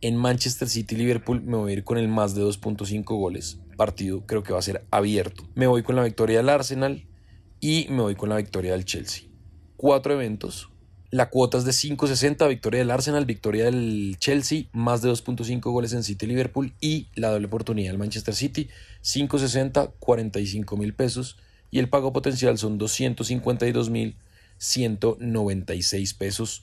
En 0.02 0.16
Manchester 0.16 0.66
City 0.66 0.96
Liverpool 0.96 1.42
me 1.42 1.58
voy 1.58 1.70
a 1.70 1.74
ir 1.74 1.84
con 1.84 1.98
el 1.98 2.08
más 2.08 2.34
de 2.34 2.42
2.5 2.42 3.04
goles. 3.04 3.58
Partido 3.76 4.24
creo 4.24 4.42
que 4.42 4.54
va 4.54 4.58
a 4.58 4.62
ser 4.62 4.86
abierto. 4.90 5.46
Me 5.54 5.66
voy 5.66 5.82
con 5.82 5.94
la 5.94 6.02
victoria 6.04 6.38
del 6.38 6.48
Arsenal 6.48 7.06
y 7.60 7.86
me 7.90 8.00
voy 8.00 8.14
con 8.14 8.30
la 8.30 8.36
victoria 8.36 8.72
del 8.72 8.86
Chelsea. 8.86 9.24
Cuatro 9.76 10.14
eventos. 10.14 10.70
La 11.10 11.28
cuota 11.28 11.58
es 11.58 11.64
de 11.64 11.72
5.60, 11.72 12.48
victoria 12.48 12.78
del 12.78 12.90
Arsenal, 12.90 13.26
victoria 13.26 13.64
del 13.64 14.16
Chelsea, 14.18 14.68
más 14.72 15.02
de 15.02 15.10
2.5 15.10 15.60
goles 15.70 15.92
en 15.92 16.02
City 16.02 16.26
Liverpool 16.26 16.72
y 16.80 17.08
la 17.14 17.30
doble 17.30 17.48
oportunidad 17.48 17.90
del 17.90 17.98
Manchester 17.98 18.34
City, 18.34 18.70
5.60, 19.02 19.92
45 19.98 20.76
mil 20.78 20.94
pesos 20.94 21.36
y 21.70 21.78
el 21.78 21.90
pago 21.90 22.12
potencial 22.12 22.56
son 22.56 22.78
252 22.78 23.90
mil 23.90 24.16
196 24.56 26.14
pesos. 26.14 26.62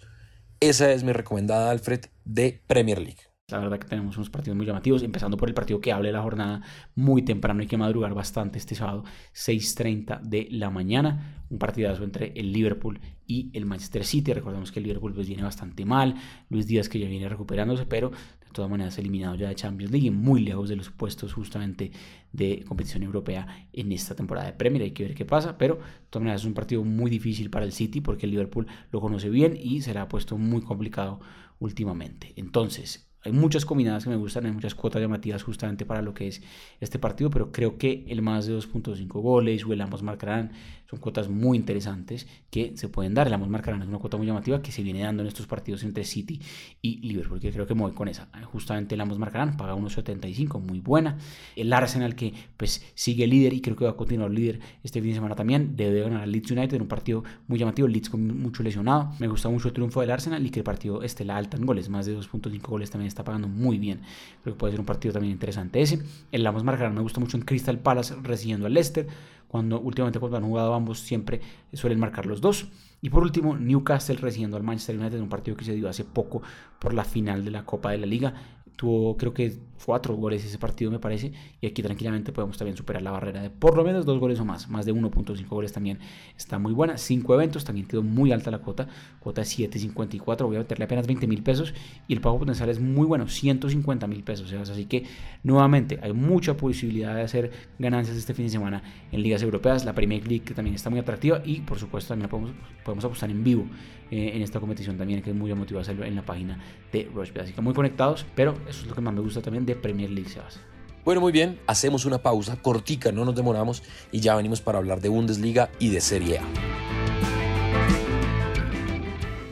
Esa 0.59 0.91
es 0.91 1.03
mi 1.03 1.13
recomendada, 1.13 1.69
Alfred, 1.69 2.05
de 2.25 2.63
Premier 2.65 2.97
League. 2.97 3.19
La 3.49 3.59
verdad 3.59 3.77
que 3.77 3.87
tenemos 3.87 4.17
unos 4.17 4.31
partidos 4.31 4.57
muy 4.57 4.65
llamativos, 4.65 5.03
empezando 5.03 5.37
por 5.37 5.47
el 5.47 5.53
partido 5.53 5.79
que 5.79 5.93
hable 5.93 6.11
la 6.11 6.23
jornada 6.23 6.63
muy 6.95 7.21
temprano, 7.21 7.61
hay 7.61 7.67
que 7.67 7.77
madrugar 7.77 8.15
bastante 8.15 8.57
este 8.57 8.73
sábado, 8.73 9.03
6.30 9.33 10.19
de 10.21 10.47
la 10.49 10.71
mañana, 10.71 11.45
un 11.49 11.59
partidazo 11.59 12.03
entre 12.03 12.33
el 12.35 12.51
Liverpool 12.51 12.99
y 13.27 13.51
el 13.53 13.65
Manchester 13.65 14.03
City, 14.03 14.33
recordemos 14.33 14.71
que 14.71 14.79
el 14.79 14.85
Liverpool 14.85 15.13
pues 15.13 15.27
viene 15.27 15.43
bastante 15.43 15.85
mal, 15.85 16.15
Luis 16.49 16.65
Díaz 16.65 16.89
que 16.89 16.99
ya 16.99 17.07
viene 17.07 17.29
recuperándose, 17.29 17.85
pero 17.85 18.11
todas 18.57 18.71
maneras 18.71 18.97
eliminado 18.97 19.35
ya 19.35 19.49
de 19.49 19.55
Champions 19.55 19.91
League, 19.91 20.09
muy 20.09 20.41
lejos 20.41 20.67
de 20.67 20.75
los 20.75 20.89
puestos 20.89 21.31
justamente 21.31 21.91
de 22.31 22.63
competición 22.67 23.03
europea 23.03 23.67
en 23.71 23.91
esta 23.91 24.15
temporada 24.15 24.47
de 24.47 24.53
Premier, 24.53 24.81
hay 24.81 24.91
que 24.91 25.03
ver 25.03 25.13
qué 25.13 25.25
pasa, 25.25 25.59
pero 25.59 25.75
de 25.75 25.81
todas 26.09 26.23
maneras 26.23 26.41
es 26.41 26.47
un 26.47 26.55
partido 26.55 26.83
muy 26.83 27.11
difícil 27.11 27.51
para 27.51 27.65
el 27.65 27.71
City 27.71 28.01
porque 28.01 28.25
el 28.25 28.31
Liverpool 28.31 28.65
lo 28.91 28.99
conoce 28.99 29.29
bien 29.29 29.55
y 29.55 29.81
se 29.81 29.93
le 29.93 29.99
ha 29.99 30.07
puesto 30.07 30.39
muy 30.39 30.63
complicado 30.63 31.19
últimamente. 31.59 32.33
Entonces, 32.35 33.06
hay 33.23 33.31
muchas 33.31 33.65
combinadas 33.65 34.03
que 34.03 34.09
me 34.09 34.15
gustan, 34.15 34.45
hay 34.45 34.51
muchas 34.51 34.75
cuotas 34.75 35.01
llamativas 35.01 35.43
justamente 35.43 35.85
para 35.85 36.01
lo 36.01 36.13
que 36.13 36.27
es 36.27 36.41
este 36.79 36.99
partido, 36.99 37.29
pero 37.29 37.51
creo 37.51 37.77
que 37.77 38.05
el 38.07 38.21
más 38.21 38.45
de 38.45 38.57
2.5 38.57 39.07
goles 39.21 39.65
o 39.65 39.73
el 39.73 39.81
ambos 39.81 40.03
marcarán 40.03 40.51
son 40.89 40.99
cuotas 40.99 41.27
muy 41.27 41.57
interesantes 41.57 42.27
que 42.49 42.77
se 42.77 42.87
pueden 42.87 43.13
dar. 43.13 43.27
El 43.27 43.33
ambos 43.33 43.49
marcarán 43.49 43.81
es 43.81 43.87
una 43.89 43.97
cuota 43.97 44.15
muy 44.15 44.25
llamativa 44.25 44.61
que 44.61 44.71
se 44.71 44.83
viene 44.83 45.01
dando 45.01 45.23
en 45.23 45.27
estos 45.27 45.45
partidos 45.47 45.83
entre 45.83 46.05
City 46.05 46.39
y 46.81 46.99
Liverpool, 47.05 47.41
que 47.41 47.51
creo 47.51 47.67
que 47.67 47.75
me 47.75 47.81
voy 47.81 47.91
con 47.91 48.07
esa. 48.07 48.29
Justamente 48.45 48.95
el 48.95 49.01
ambos 49.01 49.19
marcarán 49.19 49.57
paga 49.57 49.75
1.75, 49.75 50.61
muy 50.61 50.79
buena. 50.79 51.17
El 51.55 51.73
Arsenal 51.73 52.15
que 52.15 52.33
pues 52.55 52.85
sigue 52.95 53.27
líder 53.27 53.53
y 53.53 53.61
creo 53.61 53.75
que 53.75 53.83
va 53.83 53.91
a 53.91 53.97
continuar 53.97 54.31
líder 54.31 54.59
este 54.83 55.01
fin 55.01 55.09
de 55.09 55.15
semana 55.15 55.35
también, 55.35 55.75
debe 55.75 56.01
ganar 56.01 56.21
al 56.21 56.31
Leeds 56.31 56.51
United 56.51 56.75
en 56.75 56.83
un 56.83 56.87
partido 56.87 57.23
muy 57.47 57.59
llamativo, 57.59 57.87
Leeds 57.87 58.09
con 58.09 58.41
mucho 58.41 58.63
lesionado. 58.63 59.11
Me 59.19 59.27
gusta 59.27 59.49
mucho 59.49 59.67
el 59.67 59.73
triunfo 59.73 59.99
del 59.99 60.11
Arsenal 60.11 60.45
y 60.45 60.49
que 60.49 60.61
el 60.61 60.63
partido 60.63 61.03
esté 61.03 61.25
la 61.25 61.35
alta 61.35 61.57
en 61.57 61.65
goles, 61.65 61.89
más 61.89 62.05
de 62.05 62.17
2.5 62.17 62.61
goles 62.61 62.89
también 62.91 63.06
está 63.07 63.23
pagando 63.23 63.47
muy 63.47 63.77
bien. 63.77 64.01
Creo 64.43 64.55
que 64.55 64.59
puede 64.59 64.71
ser 64.73 64.79
un 64.79 64.85
partido 64.85 65.13
también 65.13 65.33
interesante 65.33 65.81
ese. 65.81 66.01
El 66.31 66.43
Lamos 66.43 66.63
Margarán 66.63 66.95
me 66.95 67.01
gusta 67.01 67.19
mucho 67.19 67.37
en 67.37 67.43
Crystal 67.43 67.79
Palace 67.79 68.15
recibiendo 68.21 68.67
al 68.67 68.73
Leicester. 68.73 69.07
Cuando 69.47 69.79
últimamente 69.79 70.19
cuando 70.19 70.37
han 70.37 70.43
jugado 70.43 70.73
ambos 70.73 70.99
siempre 70.99 71.41
suelen 71.73 71.99
marcar 71.99 72.25
los 72.25 72.41
dos. 72.41 72.67
Y 73.01 73.09
por 73.09 73.23
último, 73.23 73.55
Newcastle 73.55 74.17
recibiendo 74.17 74.57
al 74.57 74.63
Manchester 74.63 74.97
United 74.97 75.17
en 75.17 75.23
un 75.23 75.29
partido 75.29 75.55
que 75.55 75.63
se 75.63 75.73
dio 75.73 75.87
hace 75.87 76.03
poco 76.03 76.41
por 76.79 76.93
la 76.93 77.03
final 77.03 77.45
de 77.45 77.51
la 77.51 77.63
Copa 77.63 77.91
de 77.91 77.97
la 77.99 78.07
Liga. 78.07 78.33
Tuvo 78.77 79.17
creo 79.17 79.33
que 79.33 79.57
cuatro 79.85 80.15
goles 80.15 80.43
ese 80.43 80.57
partido 80.57 80.91
me 80.91 80.99
parece 80.99 81.31
y 81.61 81.67
aquí 81.67 81.81
tranquilamente 81.81 82.31
podemos 82.31 82.57
también 82.57 82.75
superar 82.75 83.01
la 83.01 83.11
barrera 83.11 83.41
de 83.41 83.49
por 83.49 83.77
lo 83.77 83.83
menos 83.83 84.05
dos 84.05 84.19
goles 84.19 84.39
o 84.39 84.45
más, 84.45 84.69
más 84.69 84.85
de 84.85 84.93
1.5 84.93 85.47
goles 85.47 85.73
también 85.73 85.99
está 86.35 86.59
muy 86.59 86.73
buena, 86.73 86.97
cinco 86.97 87.33
eventos 87.33 87.63
también 87.63 87.87
quedó 87.87 88.03
muy 88.03 88.31
alta 88.31 88.51
la 88.51 88.59
cuota, 88.59 88.87
cuota 89.19 89.43
7.54, 89.43 90.45
voy 90.45 90.55
a 90.55 90.59
meterle 90.59 90.85
apenas 90.85 91.07
20 91.07 91.27
mil 91.27 91.43
pesos 91.43 91.73
y 92.07 92.13
el 92.13 92.21
pago 92.21 92.39
potencial 92.39 92.69
es 92.69 92.79
muy 92.79 93.05
bueno, 93.05 93.27
150 93.27 94.07
mil 94.07 94.23
pesos, 94.23 94.51
así 94.53 94.85
que 94.85 95.05
nuevamente 95.43 95.99
hay 96.01 96.13
mucha 96.13 96.57
posibilidad 96.57 97.15
de 97.15 97.21
hacer 97.21 97.51
ganancias 97.79 98.17
este 98.17 98.33
fin 98.33 98.45
de 98.45 98.51
semana 98.51 98.83
en 99.11 99.21
ligas 99.21 99.41
europeas, 99.41 99.85
la 99.85 99.93
Premier 99.93 100.27
League 100.27 100.43
que 100.43 100.53
también 100.53 100.75
está 100.75 100.89
muy 100.89 100.99
atractiva 100.99 101.41
y 101.45 101.61
por 101.61 101.79
supuesto 101.79 102.09
también 102.09 102.29
podemos, 102.29 102.51
podemos 102.83 103.05
apostar 103.05 103.29
en 103.29 103.43
vivo 103.43 103.65
eh, 104.11 104.31
en 104.35 104.41
esta 104.41 104.59
competición 104.59 104.97
también 104.97 105.21
que 105.21 105.31
es 105.31 105.35
muy 105.35 105.51
emotiva 105.51 105.81
hacerlo 105.81 106.05
en 106.05 106.15
la 106.15 106.25
página 106.25 106.59
de 106.91 107.09
Rushbet, 107.13 107.43
así 107.43 107.53
que 107.53 107.61
muy 107.61 107.73
conectados, 107.73 108.25
pero 108.35 108.53
eso 108.67 108.81
es 108.81 108.87
lo 108.87 108.95
que 108.95 109.01
más 109.01 109.13
me 109.13 109.21
gusta 109.21 109.41
también 109.41 109.65
de 109.65 109.75
Premier 109.75 110.09
League, 110.09 110.29
Sebas. 110.29 110.59
Bueno, 111.03 111.21
muy 111.21 111.31
bien, 111.31 111.57
hacemos 111.67 112.05
una 112.05 112.17
pausa 112.17 112.61
cortica, 112.61 113.11
no 113.11 113.23
nos 113.23 113.35
demoramos 113.35 113.81
y 114.11 114.19
ya 114.19 114.35
venimos 114.35 114.59
para 114.61 114.77
hablar 114.77 114.99
de 114.99 115.09
Bundesliga 115.09 115.69
y 115.79 115.89
de 115.89 116.01
Serie 116.01 116.39
A. 116.39 116.43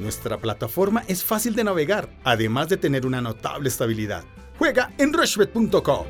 Nuestra 0.02 0.38
plataforma 0.38 1.04
es 1.08 1.24
fácil 1.24 1.56
de 1.56 1.64
navegar, 1.64 2.10
además 2.24 2.70
de 2.70 2.78
tener 2.78 3.06
una 3.06 3.22
notable 3.22 3.70
estabilidad. 3.70 4.24
Juega 4.60 4.92
en 4.98 5.12
rushbet.com. 5.12 6.06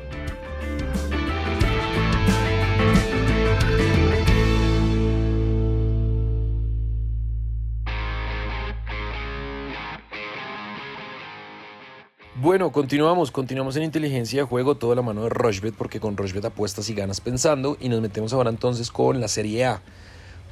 Bueno, 12.46 12.70
continuamos, 12.70 13.32
continuamos 13.32 13.74
en 13.74 13.82
inteligencia 13.82 14.42
de 14.42 14.46
juego, 14.46 14.76
toda 14.76 14.94
la 14.94 15.02
mano 15.02 15.24
de 15.24 15.30
Rochbet, 15.30 15.74
porque 15.74 15.98
con 15.98 16.16
Rochbet 16.16 16.44
apuestas 16.44 16.88
y 16.88 16.94
ganas 16.94 17.20
pensando, 17.20 17.76
y 17.80 17.88
nos 17.88 18.00
metemos 18.00 18.32
ahora 18.32 18.50
entonces 18.50 18.92
con 18.92 19.20
la 19.20 19.26
Serie 19.26 19.64
A. 19.64 19.82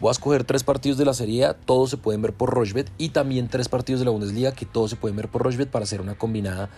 Voy 0.01 0.09
a 0.09 0.11
escoger 0.11 0.43
tres 0.43 0.65
partidos 0.65 0.99
de 0.99 1.05
la 1.05 1.15
Serie 1.15 1.45
A, 1.45 1.55
todos 1.55 1.91
se 1.91 1.97
pueden 1.97 2.21
ver 2.21 2.33
por 2.33 2.51
Rochbet, 2.51 2.91
y 2.99 3.11
también 3.11 3.47
tres 3.47 3.69
partidos 3.69 4.01
de 4.01 4.07
la 4.07 4.11
Bundesliga, 4.11 4.51
que 4.51 4.67
todos 4.67 4.91
se 4.91 4.97
pueden 4.97 5.17
ver 5.17 5.29
por 5.29 5.45
Rochbet 5.45 5.71
para 5.71 5.85
hacer 5.85 6.01
una 6.01 6.17
combinada 6.17 6.69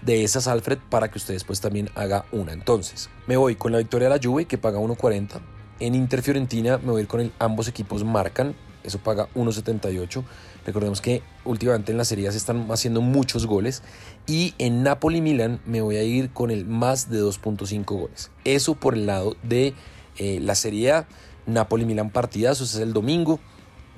de 0.00 0.24
esas 0.24 0.48
Alfred 0.48 0.78
para 0.88 1.10
que 1.10 1.18
ustedes 1.18 1.44
pues 1.44 1.60
también 1.60 1.90
haga 1.94 2.24
una. 2.32 2.54
Entonces, 2.54 3.10
me 3.26 3.36
voy 3.36 3.56
con 3.56 3.72
la 3.72 3.78
victoria 3.78 4.08
de 4.08 4.16
la 4.16 4.22
Juve 4.24 4.46
que 4.46 4.56
paga 4.56 4.78
1.40. 4.78 5.42
En 5.80 5.94
Inter 5.94 6.22
Fiorentina 6.22 6.78
me 6.78 6.92
voy 6.92 7.00
a 7.00 7.02
ir 7.02 7.08
con 7.08 7.20
el 7.20 7.30
ambos 7.38 7.68
equipos 7.68 8.04
marcan, 8.04 8.54
eso 8.84 8.98
paga 8.98 9.28
1.78. 9.34 10.22
Recordemos 10.66 11.00
que 11.00 11.22
últimamente 11.44 11.92
en 11.92 11.98
la 11.98 12.04
Serie 12.04 12.28
están 12.28 12.70
haciendo 12.70 13.00
muchos 13.00 13.46
goles. 13.46 13.82
Y 14.26 14.54
en 14.58 14.82
Napoli-Milan 14.82 15.60
me 15.66 15.80
voy 15.80 15.96
a 15.96 16.02
ir 16.02 16.30
con 16.30 16.50
el 16.50 16.64
más 16.66 17.10
de 17.10 17.22
2.5 17.22 17.84
goles. 17.84 18.30
Eso 18.44 18.74
por 18.74 18.94
el 18.94 19.06
lado 19.06 19.36
de 19.42 19.74
eh, 20.18 20.38
la 20.40 20.54
Serie 20.54 20.92
A. 20.92 21.08
Napoli-Milan 21.46 22.10
partidazo, 22.10 22.64
ese 22.64 22.76
es 22.76 22.82
el 22.82 22.92
domingo. 22.92 23.40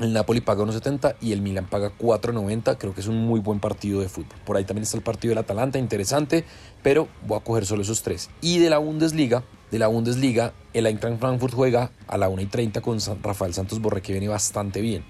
El 0.00 0.12
Napoli 0.12 0.40
paga 0.40 0.64
1.70 0.64 1.16
y 1.20 1.32
el 1.32 1.40
Milan 1.40 1.66
paga 1.66 1.92
4.90. 1.96 2.78
Creo 2.78 2.94
que 2.94 3.00
es 3.00 3.06
un 3.06 3.18
muy 3.26 3.38
buen 3.38 3.60
partido 3.60 4.00
de 4.00 4.08
fútbol. 4.08 4.36
Por 4.44 4.56
ahí 4.56 4.64
también 4.64 4.82
está 4.82 4.96
el 4.96 5.04
partido 5.04 5.30
del 5.30 5.38
Atalanta, 5.38 5.78
interesante, 5.78 6.44
pero 6.82 7.06
voy 7.26 7.38
a 7.38 7.44
coger 7.44 7.64
solo 7.64 7.82
esos 7.82 8.02
tres. 8.02 8.28
Y 8.40 8.58
de 8.58 8.70
la 8.70 8.78
Bundesliga, 8.78 9.44
de 9.74 9.80
la 9.80 9.88
Bundesliga, 9.88 10.52
el 10.72 10.86
Eintracht 10.86 11.18
Frankfurt 11.18 11.52
juega 11.52 11.90
a 12.06 12.16
la 12.16 12.30
1.30 12.30 12.80
con 12.80 13.00
Rafael 13.24 13.52
Santos 13.52 13.80
Borre, 13.80 14.02
que 14.02 14.12
viene 14.12 14.28
bastante 14.28 14.80
bien. 14.80 15.04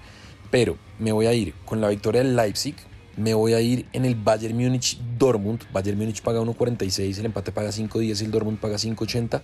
Pero 0.49 0.75
me 0.97 1.11
voy 1.11 1.27
a 1.27 1.33
ir 1.33 1.53
con 1.65 1.81
la 1.81 1.89
victoria 1.89 2.23
del 2.23 2.35
Leipzig, 2.35 2.73
me 3.15 3.35
voy 3.35 3.53
a 3.53 3.61
ir 3.61 3.85
en 3.93 4.05
el 4.05 4.15
Bayern 4.15 4.57
Múnich 4.57 4.97
Dortmund. 5.19 5.61
Bayern 5.71 5.99
Múnich 5.99 6.23
paga 6.23 6.41
1.46, 6.41 7.19
el 7.19 7.27
empate 7.27 7.51
paga 7.51 7.69
5.10 7.69 8.21
y 8.21 8.25
el 8.25 8.31
Dortmund 8.31 8.57
paga 8.57 8.77
5.80. 8.77 9.39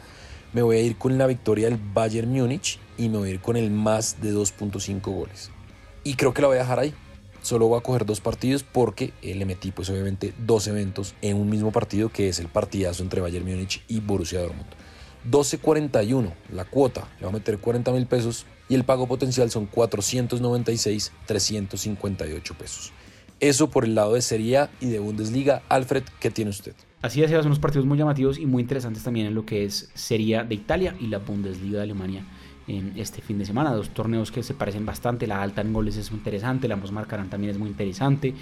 Me 0.54 0.64
voy 0.64 0.78
a 0.78 0.82
ir 0.82 0.98
con 0.98 1.16
la 1.20 1.28
victoria 1.28 1.70
del 1.70 1.78
Bayern 1.78 2.32
Múnich 2.32 2.80
y 2.98 3.08
me 3.08 3.20
voy 3.20 3.30
a 3.30 3.32
ir 3.34 3.42
con 3.42 3.58
el 3.58 3.70
más 3.70 4.22
de 4.22 4.34
2.5 4.34 5.02
goles. 5.02 5.52
Y 6.04 6.16
creo 6.16 6.34
que 6.34 6.42
la 6.42 6.48
voy 6.48 6.58
a 6.58 6.62
dejar 6.62 6.80
ahí. 6.80 6.96
Solo 7.44 7.68
voy 7.68 7.78
a 7.78 7.84
coger 7.84 8.08
dos 8.08 8.22
partidos 8.22 8.64
porque 8.64 9.14
eh, 9.22 9.36
le 9.36 9.46
metí 9.46 9.72
pues 9.72 9.88
obviamente 9.92 10.34
dos 10.40 10.66
eventos 10.66 11.14
en 11.22 11.38
un 11.38 11.48
mismo 11.48 11.72
partido 11.72 12.10
que 12.10 12.28
es 12.28 12.40
el 12.40 12.48
partidazo 12.48 13.04
entre 13.04 13.22
Bayern 13.22 13.46
Múnich 13.46 13.84
y 13.88 14.00
Borussia 14.00 14.40
Dortmund. 14.40 14.81
12.41 15.30 16.34
la 16.54 16.66
cuota, 16.66 17.08
le 17.20 17.26
voy 17.26 17.36
a 17.36 17.38
meter 17.40 17.60
40 17.60 17.92
mil 17.92 18.06
pesos 18.08 18.46
y 18.70 18.76
el 18.76 18.84
pago 18.84 19.08
potencial 19.08 19.52
son 19.52 19.66
496 19.66 21.12
358 21.26 22.54
pesos. 22.56 22.94
Eso 23.40 23.70
por 23.70 23.86
el 23.86 23.96
lado 23.96 24.14
de 24.14 24.22
Serie 24.22 24.58
A 24.58 24.70
y 24.80 24.88
de 24.88 25.00
Bundesliga. 25.00 25.64
Alfred, 25.68 26.04
¿qué 26.20 26.30
tiene 26.30 26.52
usted? 26.52 26.74
Así 27.02 27.24
es, 27.24 27.32
son 27.32 27.48
unos 27.48 27.60
partidos 27.60 27.88
muy 27.88 27.98
llamativos 27.98 28.38
y 28.38 28.46
muy 28.46 28.62
interesantes 28.62 29.04
también 29.04 29.26
en 29.26 29.34
lo 29.34 29.46
que 29.46 29.66
es 29.66 29.90
Serie 29.96 30.38
A 30.38 30.44
de 30.44 30.56
Italia 30.56 30.96
y 31.00 31.08
la 31.08 31.18
Bundesliga 31.18 31.78
de 31.78 31.84
Alemania 31.84 32.24
este 32.96 33.22
fin 33.22 33.38
de 33.38 33.46
semana. 33.46 33.72
Dos 33.72 33.90
torneos 33.90 34.32
que 34.32 34.44
se 34.44 34.54
parecen 34.54 34.86
bastante. 34.86 35.28
La 35.28 35.42
alta 35.42 35.62
en 35.62 35.74
goles 35.74 35.98
es 35.98 36.12
muy 36.12 36.20
interesante, 36.20 36.68
la 36.68 36.76
ambos 36.76 36.92
marcarán 36.92 37.30
también 37.30 37.52
es 37.52 37.58
muy 37.58 37.70
interesante. 37.70 38.34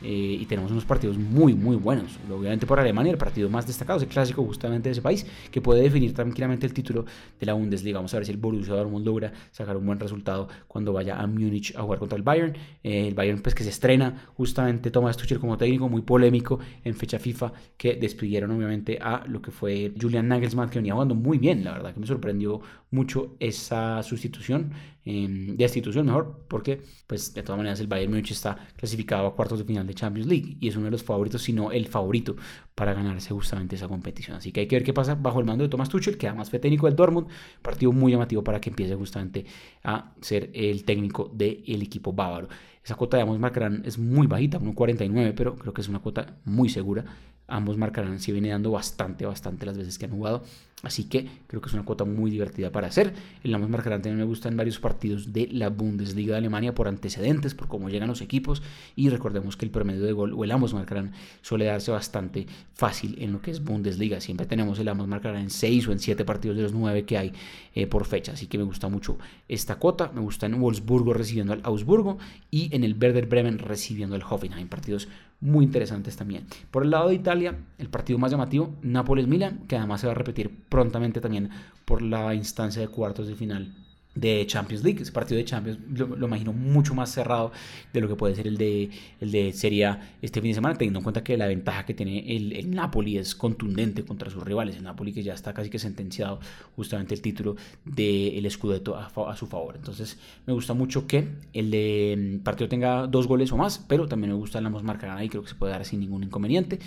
Eh, 0.00 0.38
y 0.40 0.46
tenemos 0.46 0.70
unos 0.70 0.84
partidos 0.84 1.18
muy, 1.18 1.54
muy 1.54 1.76
buenos. 1.76 2.18
Obviamente 2.30 2.66
por 2.66 2.78
Alemania, 2.78 3.10
el 3.10 3.18
partido 3.18 3.48
más 3.48 3.66
destacado 3.66 3.96
es 3.96 4.04
el 4.04 4.08
clásico 4.08 4.44
justamente 4.44 4.88
de 4.88 4.92
ese 4.92 5.02
país, 5.02 5.26
que 5.50 5.60
puede 5.60 5.82
definir 5.82 6.14
tranquilamente 6.14 6.66
el 6.66 6.72
título 6.72 7.04
de 7.38 7.46
la 7.46 7.54
Bundesliga. 7.54 7.98
Vamos 7.98 8.14
a 8.14 8.18
ver 8.18 8.26
si 8.26 8.32
el 8.32 8.38
Borussia 8.38 8.74
Dortmund 8.74 9.04
logra 9.04 9.32
sacar 9.50 9.76
un 9.76 9.86
buen 9.86 9.98
resultado 9.98 10.48
cuando 10.68 10.92
vaya 10.92 11.18
a 11.18 11.26
Múnich 11.26 11.74
a 11.76 11.82
jugar 11.82 11.98
contra 11.98 12.16
el 12.16 12.22
Bayern. 12.22 12.54
Eh, 12.84 13.08
el 13.08 13.14
Bayern, 13.14 13.40
pues 13.40 13.54
que 13.54 13.64
se 13.64 13.70
estrena 13.70 14.28
justamente 14.36 14.90
Thomas 14.90 15.16
Tuchel 15.16 15.40
como 15.40 15.56
técnico, 15.56 15.88
muy 15.88 16.02
polémico 16.02 16.60
en 16.84 16.94
fecha 16.94 17.18
FIFA, 17.18 17.52
que 17.76 17.94
despidieron 17.94 18.52
obviamente 18.52 18.98
a 19.00 19.24
lo 19.26 19.42
que 19.42 19.50
fue 19.50 19.92
Julian 20.00 20.28
Nagelsmann, 20.28 20.70
que 20.70 20.78
venía 20.78 20.92
jugando 20.92 21.14
muy 21.14 21.38
bien, 21.38 21.64
la 21.64 21.72
verdad 21.72 21.94
que 21.94 22.00
me 22.00 22.06
sorprendió 22.06 22.60
mucho 22.90 23.36
esa 23.40 23.77
sustitución 24.02 24.72
de 25.08 25.54
destitución 25.56 26.06
mejor, 26.06 26.44
porque 26.48 26.82
pues 27.06 27.32
de 27.32 27.42
todas 27.42 27.56
maneras 27.56 27.80
el 27.80 27.86
Bayern 27.86 28.12
Múnich 28.12 28.32
está 28.32 28.68
clasificado 28.76 29.26
a 29.26 29.34
cuartos 29.34 29.58
de 29.58 29.64
final 29.64 29.86
de 29.86 29.94
Champions 29.94 30.28
League 30.28 30.56
y 30.60 30.68
es 30.68 30.76
uno 30.76 30.86
de 30.86 30.90
los 30.90 31.02
favoritos, 31.02 31.42
si 31.42 31.52
no 31.52 31.72
el 31.72 31.86
favorito 31.86 32.36
para 32.74 32.92
ganarse 32.94 33.32
justamente 33.32 33.76
esa 33.76 33.88
competición. 33.88 34.36
Así 34.36 34.52
que 34.52 34.60
hay 34.60 34.66
que 34.66 34.76
ver 34.76 34.84
qué 34.84 34.92
pasa 34.92 35.14
bajo 35.14 35.40
el 35.40 35.46
mando 35.46 35.64
de 35.64 35.70
Thomas 35.70 35.88
Tuchel, 35.88 36.18
que 36.18 36.28
además 36.28 36.50
fue 36.50 36.58
técnico 36.58 36.86
del 36.86 36.96
Dortmund, 36.96 37.28
partido 37.62 37.92
muy 37.92 38.12
llamativo 38.12 38.44
para 38.44 38.60
que 38.60 38.70
empiece 38.70 38.94
justamente 38.94 39.46
a 39.82 40.12
ser 40.20 40.50
el 40.52 40.84
técnico 40.84 41.30
del 41.34 41.82
equipo 41.82 42.12
bávaro. 42.12 42.48
Esa 42.84 42.94
cuota 42.94 43.16
de 43.16 43.22
ambos 43.22 43.38
marcarán 43.38 43.82
es 43.84 43.98
muy 43.98 44.26
bajita, 44.26 44.58
1.49, 44.58 45.34
pero 45.36 45.56
creo 45.56 45.74
que 45.74 45.82
es 45.82 45.88
una 45.88 45.98
cuota 45.98 46.38
muy 46.44 46.68
segura. 46.68 47.04
Ambos 47.46 47.76
marcarán, 47.76 48.18
si 48.18 48.30
viene 48.32 48.50
dando 48.50 48.70
bastante, 48.70 49.24
bastante 49.26 49.64
las 49.64 49.76
veces 49.76 49.98
que 49.98 50.04
han 50.04 50.12
jugado. 50.12 50.42
Así 50.82 51.04
que 51.04 51.28
creo 51.46 51.60
que 51.60 51.68
es 51.68 51.74
una 51.74 51.84
cuota 51.84 52.04
muy 52.04 52.30
divertida 52.30 52.70
para 52.70 52.86
hacer. 52.86 53.12
El 53.42 53.54
ambos 53.54 53.68
marcarán 53.68 54.00
también 54.02 54.18
me 54.18 54.24
gusta 54.24 54.48
en 54.48 54.56
varios 54.56 54.78
partidos 54.78 54.97
de 55.00 55.48
la 55.52 55.70
Bundesliga 55.70 56.32
de 56.32 56.38
Alemania 56.38 56.74
por 56.74 56.88
antecedentes, 56.88 57.54
por 57.54 57.68
cómo 57.68 57.88
llegan 57.88 58.08
los 58.08 58.20
equipos. 58.20 58.62
Y 58.96 59.08
recordemos 59.08 59.56
que 59.56 59.64
el 59.64 59.70
promedio 59.70 60.04
de 60.04 60.12
gol 60.12 60.32
o 60.34 60.44
el 60.44 60.50
ambos 60.50 60.74
marcarán 60.74 61.12
suele 61.42 61.66
darse 61.66 61.90
bastante 61.90 62.46
fácil 62.74 63.16
en 63.20 63.32
lo 63.32 63.40
que 63.40 63.50
es 63.50 63.62
Bundesliga. 63.62 64.20
Siempre 64.20 64.46
tenemos 64.46 64.78
el 64.78 64.88
ambos 64.88 65.06
marcarán 65.06 65.42
en 65.42 65.50
6 65.50 65.88
o 65.88 65.92
en 65.92 65.98
7 65.98 66.24
partidos 66.24 66.56
de 66.56 66.62
los 66.62 66.72
9 66.72 67.04
que 67.04 67.18
hay 67.18 67.32
eh, 67.74 67.86
por 67.86 68.04
fecha. 68.04 68.32
Así 68.32 68.46
que 68.46 68.58
me 68.58 68.64
gusta 68.64 68.88
mucho 68.88 69.18
esta 69.48 69.76
cuota. 69.76 70.10
Me 70.14 70.20
gusta 70.20 70.46
en 70.46 70.60
Wolfsburgo 70.60 71.14
recibiendo 71.14 71.52
al 71.52 71.60
Augsburgo 71.62 72.18
y 72.50 72.74
en 72.74 72.84
el 72.84 72.96
Werder 73.00 73.26
Bremen 73.26 73.58
recibiendo 73.58 74.16
al 74.16 74.22
Hoffenheim. 74.22 74.68
Partidos 74.68 75.08
muy 75.40 75.64
interesantes 75.64 76.16
también. 76.16 76.46
Por 76.70 76.82
el 76.82 76.90
lado 76.90 77.08
de 77.08 77.14
Italia, 77.14 77.56
el 77.78 77.88
partido 77.88 78.18
más 78.18 78.32
llamativo, 78.32 78.74
Nápoles-Milan, 78.82 79.66
que 79.68 79.76
además 79.76 80.00
se 80.00 80.06
va 80.06 80.12
a 80.12 80.16
repetir 80.16 80.50
prontamente 80.68 81.20
también 81.20 81.50
por 81.84 82.02
la 82.02 82.34
instancia 82.34 82.82
de 82.82 82.88
cuartos 82.88 83.28
de 83.28 83.34
final 83.34 83.72
de 84.20 84.46
Champions 84.46 84.84
League. 84.84 85.02
Ese 85.02 85.12
partido 85.12 85.38
de 85.38 85.44
Champions 85.44 85.78
lo, 85.94 86.26
imagino 86.26 86.52
mucho 86.52 86.94
más 86.94 87.10
cerrado 87.10 87.52
de 87.92 88.00
lo 88.00 88.08
que 88.08 88.16
puede 88.16 88.34
ser 88.34 88.46
el 88.46 88.56
de, 88.56 88.90
el 89.20 89.30
de 89.30 89.52
Serie 89.52 89.78
este 90.22 90.40
fin 90.40 90.50
de 90.50 90.54
semana, 90.54 90.76
teniendo 90.76 90.98
en 90.98 91.02
cuenta 91.04 91.22
que 91.22 91.36
la 91.36 91.46
ventaja 91.46 91.84
que 91.86 91.94
tiene 91.94 92.36
el, 92.36 92.70
Napoli 92.70 93.18
es 93.18 93.34
contundente 93.34 94.04
contra 94.04 94.30
sus 94.30 94.42
rivales. 94.42 94.76
El 94.76 94.84
Napoli 94.84 95.12
que 95.12 95.22
ya 95.22 95.34
está 95.34 95.54
casi 95.54 95.70
que 95.70 95.78
sentenciado 95.78 96.40
justamente 96.76 97.14
el 97.14 97.22
título 97.22 97.56
del 97.84 98.44
el 98.44 98.50
Scudetto 98.50 98.96
a, 98.96 99.06
a, 99.06 99.36
su 99.36 99.46
favor. 99.46 99.76
Entonces 99.76 100.18
me 100.46 100.52
gusta 100.52 100.74
mucho 100.74 101.06
que 101.06 101.28
el 101.52 101.70
de 101.70 102.40
partido 102.42 102.68
tenga 102.68 103.06
dos 103.06 103.26
goles 103.26 103.52
o 103.52 103.56
más, 103.56 103.78
pero 103.78 104.08
también 104.08 104.32
me 104.32 104.38
gusta 104.38 104.58
el 104.58 104.66
ambos 104.66 104.82
marcarán 104.82 105.18
ahí, 105.18 105.28
creo 105.28 105.42
que 105.42 105.48
se 105.48 105.54
puede 105.54 105.72
dar 105.72 105.84
sin 105.84 106.00
ningún 106.00 106.24
inconveniente. 106.24 106.78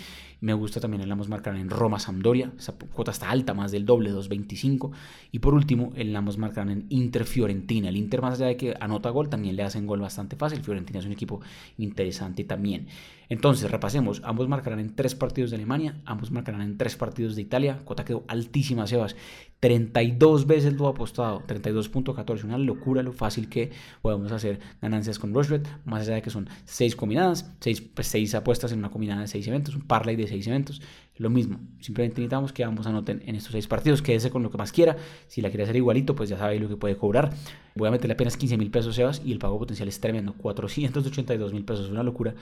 Me 0.42 0.54
gusta 0.54 0.80
también 0.80 1.00
el 1.00 1.12
ambos 1.12 1.28
marcarán 1.28 1.60
en 1.60 1.70
Roma 1.70 2.00
Sampdoria, 2.00 2.50
esa 2.58 2.72
cuota 2.72 3.12
está 3.12 3.30
alta, 3.30 3.54
más 3.54 3.70
del 3.70 3.86
doble, 3.86 4.10
2.25. 4.10 4.90
Y 5.30 5.38
por 5.38 5.54
último, 5.54 5.92
el 5.94 6.14
ambos 6.16 6.36
marcarán 6.36 6.70
en 6.70 6.86
Inter 6.88 7.24
Fiorentina. 7.24 7.90
El 7.90 7.96
Inter, 7.96 8.22
más 8.22 8.34
allá 8.34 8.48
de 8.48 8.56
que 8.56 8.74
anota 8.80 9.10
gol, 9.10 9.28
también 9.28 9.54
le 9.54 9.62
hacen 9.62 9.86
gol 9.86 10.00
bastante 10.00 10.34
fácil. 10.34 10.60
Fiorentina 10.60 10.98
es 10.98 11.06
un 11.06 11.12
equipo 11.12 11.40
interesante 11.78 12.42
también. 12.42 12.88
Entonces, 13.28 13.70
repasemos. 13.70 14.20
Ambos 14.24 14.48
marcarán 14.48 14.80
en 14.80 14.96
tres 14.96 15.14
partidos 15.14 15.52
de 15.52 15.58
Alemania, 15.58 16.02
ambos 16.06 16.32
marcarán 16.32 16.62
en 16.62 16.76
tres 16.76 16.96
partidos 16.96 17.36
de 17.36 17.42
Italia. 17.42 17.78
Cota 17.84 18.04
quedó 18.04 18.24
altísima, 18.26 18.88
Sebas. 18.88 19.14
32 19.62 20.48
veces 20.48 20.72
lo 20.72 20.88
apostado, 20.88 21.40
32.14. 21.46 22.42
Una 22.42 22.58
locura 22.58 23.00
lo 23.00 23.12
fácil 23.12 23.48
que 23.48 23.70
podemos 24.02 24.32
hacer 24.32 24.58
ganancias 24.80 25.20
con 25.20 25.32
Rushbet. 25.32 25.68
Más 25.84 26.02
allá 26.02 26.16
de 26.16 26.22
que 26.22 26.30
son 26.30 26.48
seis 26.64 26.96
combinadas, 26.96 27.48
seis, 27.60 27.80
pues, 27.80 28.08
seis 28.08 28.34
apuestas 28.34 28.72
en 28.72 28.80
una 28.80 28.90
combinada 28.90 29.20
de 29.20 29.28
seis 29.28 29.46
eventos, 29.46 29.76
un 29.76 29.82
parlay 29.82 30.16
de 30.16 30.26
seis 30.26 30.48
eventos. 30.48 30.82
Lo 31.16 31.30
mismo, 31.30 31.60
simplemente 31.78 32.16
necesitamos 32.16 32.52
que 32.52 32.64
ambos 32.64 32.88
anoten 32.88 33.22
en 33.24 33.36
estos 33.36 33.52
seis 33.52 33.68
partidos. 33.68 34.02
Quédese 34.02 34.30
con 34.30 34.42
lo 34.42 34.50
que 34.50 34.58
más 34.58 34.72
quiera. 34.72 34.96
Si 35.28 35.40
la 35.40 35.48
quiere 35.48 35.62
hacer 35.62 35.76
igualito, 35.76 36.16
pues 36.16 36.28
ya 36.28 36.36
sabe 36.36 36.58
lo 36.58 36.68
que 36.68 36.76
puede 36.76 36.96
cobrar. 36.96 37.32
Voy 37.76 37.86
a 37.86 37.92
meterle 37.92 38.14
apenas 38.14 38.36
15 38.36 38.56
mil 38.56 38.72
pesos, 38.72 38.96
Sebas, 38.96 39.22
y 39.24 39.30
el 39.30 39.38
pago 39.38 39.60
potencial 39.60 39.86
es 39.86 40.00
tremendo: 40.00 40.32
482 40.38 41.52
mil 41.52 41.64
pesos. 41.64 41.88
Una 41.88 42.02
locura 42.02 42.34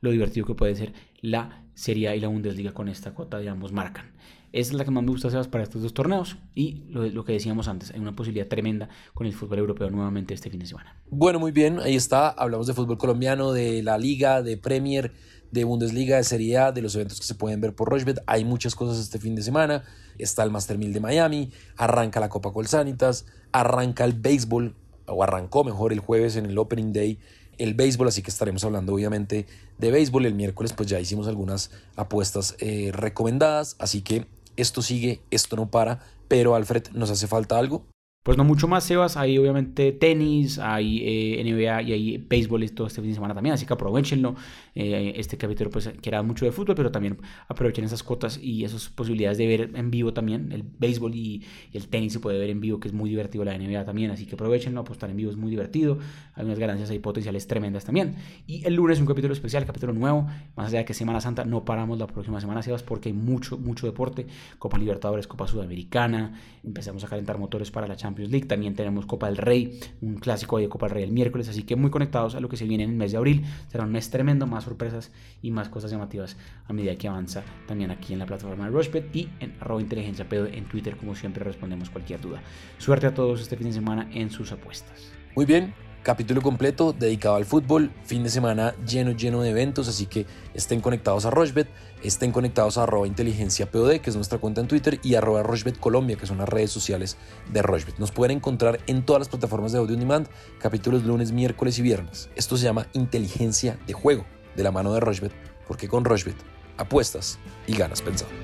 lo 0.00 0.10
divertido 0.10 0.44
que 0.44 0.54
puede 0.54 0.74
ser 0.74 0.92
la 1.20 1.62
Serie 1.74 2.08
A 2.08 2.16
y 2.16 2.20
la 2.20 2.26
Bundesliga 2.26 2.72
con 2.72 2.88
esta 2.88 3.12
cuota 3.12 3.38
de 3.38 3.48
ambos 3.48 3.70
marcan. 3.70 4.06
Esa 4.54 4.70
es 4.70 4.78
la 4.78 4.84
que 4.84 4.92
más 4.92 5.02
me 5.02 5.10
gusta, 5.10 5.30
Sebas, 5.30 5.48
para 5.48 5.64
estos 5.64 5.82
dos 5.82 5.94
torneos. 5.94 6.36
Y 6.54 6.84
lo, 6.88 7.24
que 7.24 7.32
decíamos 7.32 7.66
antes, 7.66 7.90
hay 7.90 7.98
una 7.98 8.14
posibilidad 8.14 8.46
tremenda 8.46 8.88
con 9.12 9.26
el 9.26 9.34
fútbol 9.34 9.58
europeo 9.58 9.90
nuevamente 9.90 10.32
este 10.32 10.48
fin 10.48 10.60
de 10.60 10.66
semana. 10.66 10.96
Bueno, 11.10 11.40
muy 11.40 11.50
bien, 11.50 11.80
ahí 11.80 11.96
está. 11.96 12.28
Hablamos 12.28 12.68
de 12.68 12.72
fútbol 12.72 12.96
colombiano, 12.96 13.50
de 13.50 13.82
la 13.82 13.98
Liga, 13.98 14.42
de 14.42 14.56
Premier, 14.56 15.12
de 15.50 15.64
Bundesliga, 15.64 16.18
de 16.18 16.22
Serie 16.22 16.56
A, 16.58 16.70
de 16.70 16.82
los 16.82 16.94
eventos 16.94 17.18
que 17.18 17.26
se 17.26 17.34
pueden 17.34 17.60
ver 17.60 17.74
por 17.74 17.88
Rochbet. 17.88 18.20
Hay 18.28 18.44
muchas 18.44 18.76
cosas 18.76 19.00
este 19.00 19.18
fin 19.18 19.34
de 19.34 19.42
semana. 19.42 19.82
Está 20.18 20.44
el 20.44 20.52
Master 20.52 20.78
1000 20.78 20.92
de 20.92 21.00
Miami, 21.00 21.50
arranca 21.76 22.20
la 22.20 22.28
Copa 22.28 22.52
Colsanitas, 22.52 23.26
arranca 23.50 24.04
el 24.04 24.12
béisbol, 24.12 24.76
o 25.06 25.24
arrancó 25.24 25.64
mejor 25.64 25.92
el 25.92 25.98
jueves 25.98 26.36
en 26.36 26.46
el 26.46 26.56
Opening 26.58 26.92
Day 26.92 27.18
el 27.58 27.74
béisbol, 27.74 28.08
así 28.08 28.22
que 28.22 28.30
estaremos 28.30 28.64
hablando 28.64 28.94
obviamente 28.94 29.46
de 29.78 29.90
béisbol. 29.90 30.26
El 30.26 30.34
miércoles 30.34 30.72
pues 30.72 30.88
ya 30.88 31.00
hicimos 31.00 31.26
algunas 31.26 31.70
apuestas 31.96 32.56
eh, 32.60 32.90
recomendadas, 32.92 33.76
así 33.78 34.02
que 34.02 34.26
esto 34.56 34.82
sigue, 34.82 35.22
esto 35.30 35.56
no 35.56 35.70
para, 35.70 36.00
pero 36.28 36.54
Alfred, 36.54 36.88
¿nos 36.92 37.10
hace 37.10 37.26
falta 37.26 37.58
algo? 37.58 37.86
Pues 38.24 38.38
no 38.38 38.44
mucho 38.44 38.66
más, 38.68 38.84
Sebas. 38.84 39.18
Hay 39.18 39.36
obviamente 39.36 39.92
tenis, 39.92 40.58
hay 40.58 41.02
eh, 41.04 41.44
NBA 41.44 41.82
y 41.82 41.92
hay 41.92 42.16
béisbol 42.16 42.72
todo 42.72 42.86
este 42.86 43.02
fin 43.02 43.10
de 43.10 43.14
semana 43.16 43.34
también. 43.34 43.52
Así 43.52 43.66
que 43.66 43.74
aprovechenlo. 43.74 44.34
Eh, 44.74 45.12
este 45.16 45.36
capítulo 45.36 45.68
pues 45.68 45.90
quiera 46.00 46.22
mucho 46.22 46.46
de 46.46 46.50
fútbol, 46.50 46.74
pero 46.74 46.90
también 46.90 47.18
aprovechen 47.48 47.84
esas 47.84 48.02
cuotas 48.02 48.38
y 48.42 48.64
esas 48.64 48.88
posibilidades 48.88 49.36
de 49.36 49.46
ver 49.46 49.70
en 49.74 49.90
vivo 49.90 50.14
también. 50.14 50.52
El 50.52 50.62
béisbol 50.62 51.14
y, 51.14 51.44
el 51.74 51.86
tenis 51.88 52.14
se 52.14 52.20
puede 52.20 52.38
ver 52.38 52.48
en 52.48 52.62
vivo, 52.62 52.80
que 52.80 52.88
es 52.88 52.94
muy 52.94 53.10
divertido 53.10 53.44
la 53.44 53.58
NBA 53.58 53.84
también. 53.84 54.10
Así 54.10 54.24
que 54.24 54.36
aprovechenlo. 54.36 54.80
Apostar 54.80 55.10
en 55.10 55.18
vivo 55.18 55.30
es 55.30 55.36
muy 55.36 55.50
divertido. 55.50 55.98
Hay 56.34 56.46
unas 56.46 56.58
ganancias 56.58 56.88
ahí 56.88 57.00
potenciales 57.00 57.46
tremendas 57.46 57.84
también. 57.84 58.14
Y 58.46 58.66
el 58.66 58.72
lunes 58.72 59.00
un 59.00 59.06
capítulo 59.06 59.34
especial, 59.34 59.66
capítulo 59.66 59.92
nuevo. 59.92 60.26
Más 60.56 60.68
allá 60.68 60.78
de 60.78 60.84
que 60.86 60.94
Semana 60.94 61.20
Santa 61.20 61.44
no 61.44 61.66
paramos 61.66 61.98
la 61.98 62.06
próxima 62.06 62.40
semana, 62.40 62.62
Sebas, 62.62 62.82
porque 62.82 63.10
hay 63.10 63.14
mucho, 63.14 63.58
mucho 63.58 63.86
deporte. 63.86 64.26
Copa 64.58 64.78
Libertadores, 64.78 65.26
Copa 65.26 65.46
Sudamericana. 65.46 66.40
Empezamos 66.62 67.04
a 67.04 67.08
calentar 67.08 67.36
motores 67.36 67.70
para 67.70 67.86
la 67.86 67.96
Champions 68.14 68.48
también 68.48 68.74
tenemos 68.74 69.06
Copa 69.06 69.26
del 69.26 69.36
Rey, 69.36 69.80
un 70.00 70.14
clásico 70.16 70.58
de 70.58 70.68
Copa 70.68 70.86
del 70.86 70.94
Rey 70.94 71.04
el 71.04 71.12
miércoles, 71.12 71.48
así 71.48 71.64
que 71.64 71.76
muy 71.76 71.90
conectados 71.90 72.34
a 72.34 72.40
lo 72.40 72.48
que 72.48 72.56
se 72.56 72.64
viene 72.64 72.84
en 72.84 72.90
el 72.90 72.96
mes 72.96 73.12
de 73.12 73.18
abril. 73.18 73.44
Será 73.68 73.84
un 73.84 73.92
mes 73.92 74.10
tremendo, 74.10 74.46
más 74.46 74.64
sorpresas 74.64 75.10
y 75.42 75.50
más 75.50 75.68
cosas 75.68 75.90
llamativas 75.90 76.36
a 76.66 76.72
medida 76.72 76.96
que 76.96 77.08
avanza 77.08 77.42
también 77.66 77.90
aquí 77.90 78.12
en 78.12 78.20
la 78.20 78.26
plataforma 78.26 78.66
de 78.66 78.70
Rushbet 78.70 79.14
y 79.14 79.28
en 79.40 79.54
arroba 79.60 79.80
inteligencia 79.80 80.28
pedo 80.28 80.46
en 80.46 80.64
Twitter, 80.64 80.96
como 80.96 81.14
siempre 81.14 81.44
respondemos 81.44 81.90
cualquier 81.90 82.20
duda. 82.20 82.40
Suerte 82.78 83.06
a 83.06 83.14
todos 83.14 83.40
este 83.40 83.56
fin 83.56 83.66
de 83.66 83.72
semana 83.72 84.08
en 84.12 84.30
sus 84.30 84.52
apuestas. 84.52 85.12
Muy 85.34 85.46
bien, 85.46 85.74
Capítulo 86.04 86.42
completo 86.42 86.92
dedicado 86.92 87.36
al 87.36 87.46
fútbol, 87.46 87.90
fin 88.04 88.22
de 88.22 88.28
semana 88.28 88.74
lleno, 88.86 89.12
lleno 89.12 89.40
de 89.40 89.48
eventos, 89.48 89.88
así 89.88 90.04
que 90.04 90.26
estén 90.52 90.82
conectados 90.82 91.24
a 91.24 91.30
Rochbet, 91.30 91.66
estén 92.02 92.30
conectados 92.30 92.76
a 92.76 92.82
arroba 92.82 93.06
inteligencia 93.06 93.70
POD, 93.70 94.00
que 94.00 94.10
es 94.10 94.16
nuestra 94.16 94.36
cuenta 94.36 94.60
en 94.60 94.68
Twitter, 94.68 95.00
y 95.02 95.14
arroba 95.14 95.42
Rochbet 95.42 95.80
Colombia, 95.80 96.16
que 96.16 96.26
son 96.26 96.36
las 96.36 96.48
redes 96.50 96.70
sociales 96.70 97.16
de 97.50 97.62
Rochbet. 97.62 97.98
Nos 97.98 98.12
pueden 98.12 98.36
encontrar 98.36 98.80
en 98.86 99.06
todas 99.06 99.20
las 99.20 99.28
plataformas 99.30 99.72
de 99.72 99.78
audio 99.78 99.94
on 99.94 100.00
demand, 100.00 100.28
capítulos 100.60 101.04
lunes, 101.04 101.32
miércoles 101.32 101.78
y 101.78 101.82
viernes. 101.82 102.28
Esto 102.36 102.58
se 102.58 102.64
llama 102.64 102.86
inteligencia 102.92 103.78
de 103.86 103.94
juego, 103.94 104.26
de 104.56 104.62
la 104.62 104.72
mano 104.72 104.92
de 104.92 105.00
Rochbet, 105.00 105.32
porque 105.66 105.88
con 105.88 106.04
Rochbet 106.04 106.36
apuestas 106.76 107.38
y 107.66 107.78
ganas 107.78 108.02
pensando. 108.02 108.34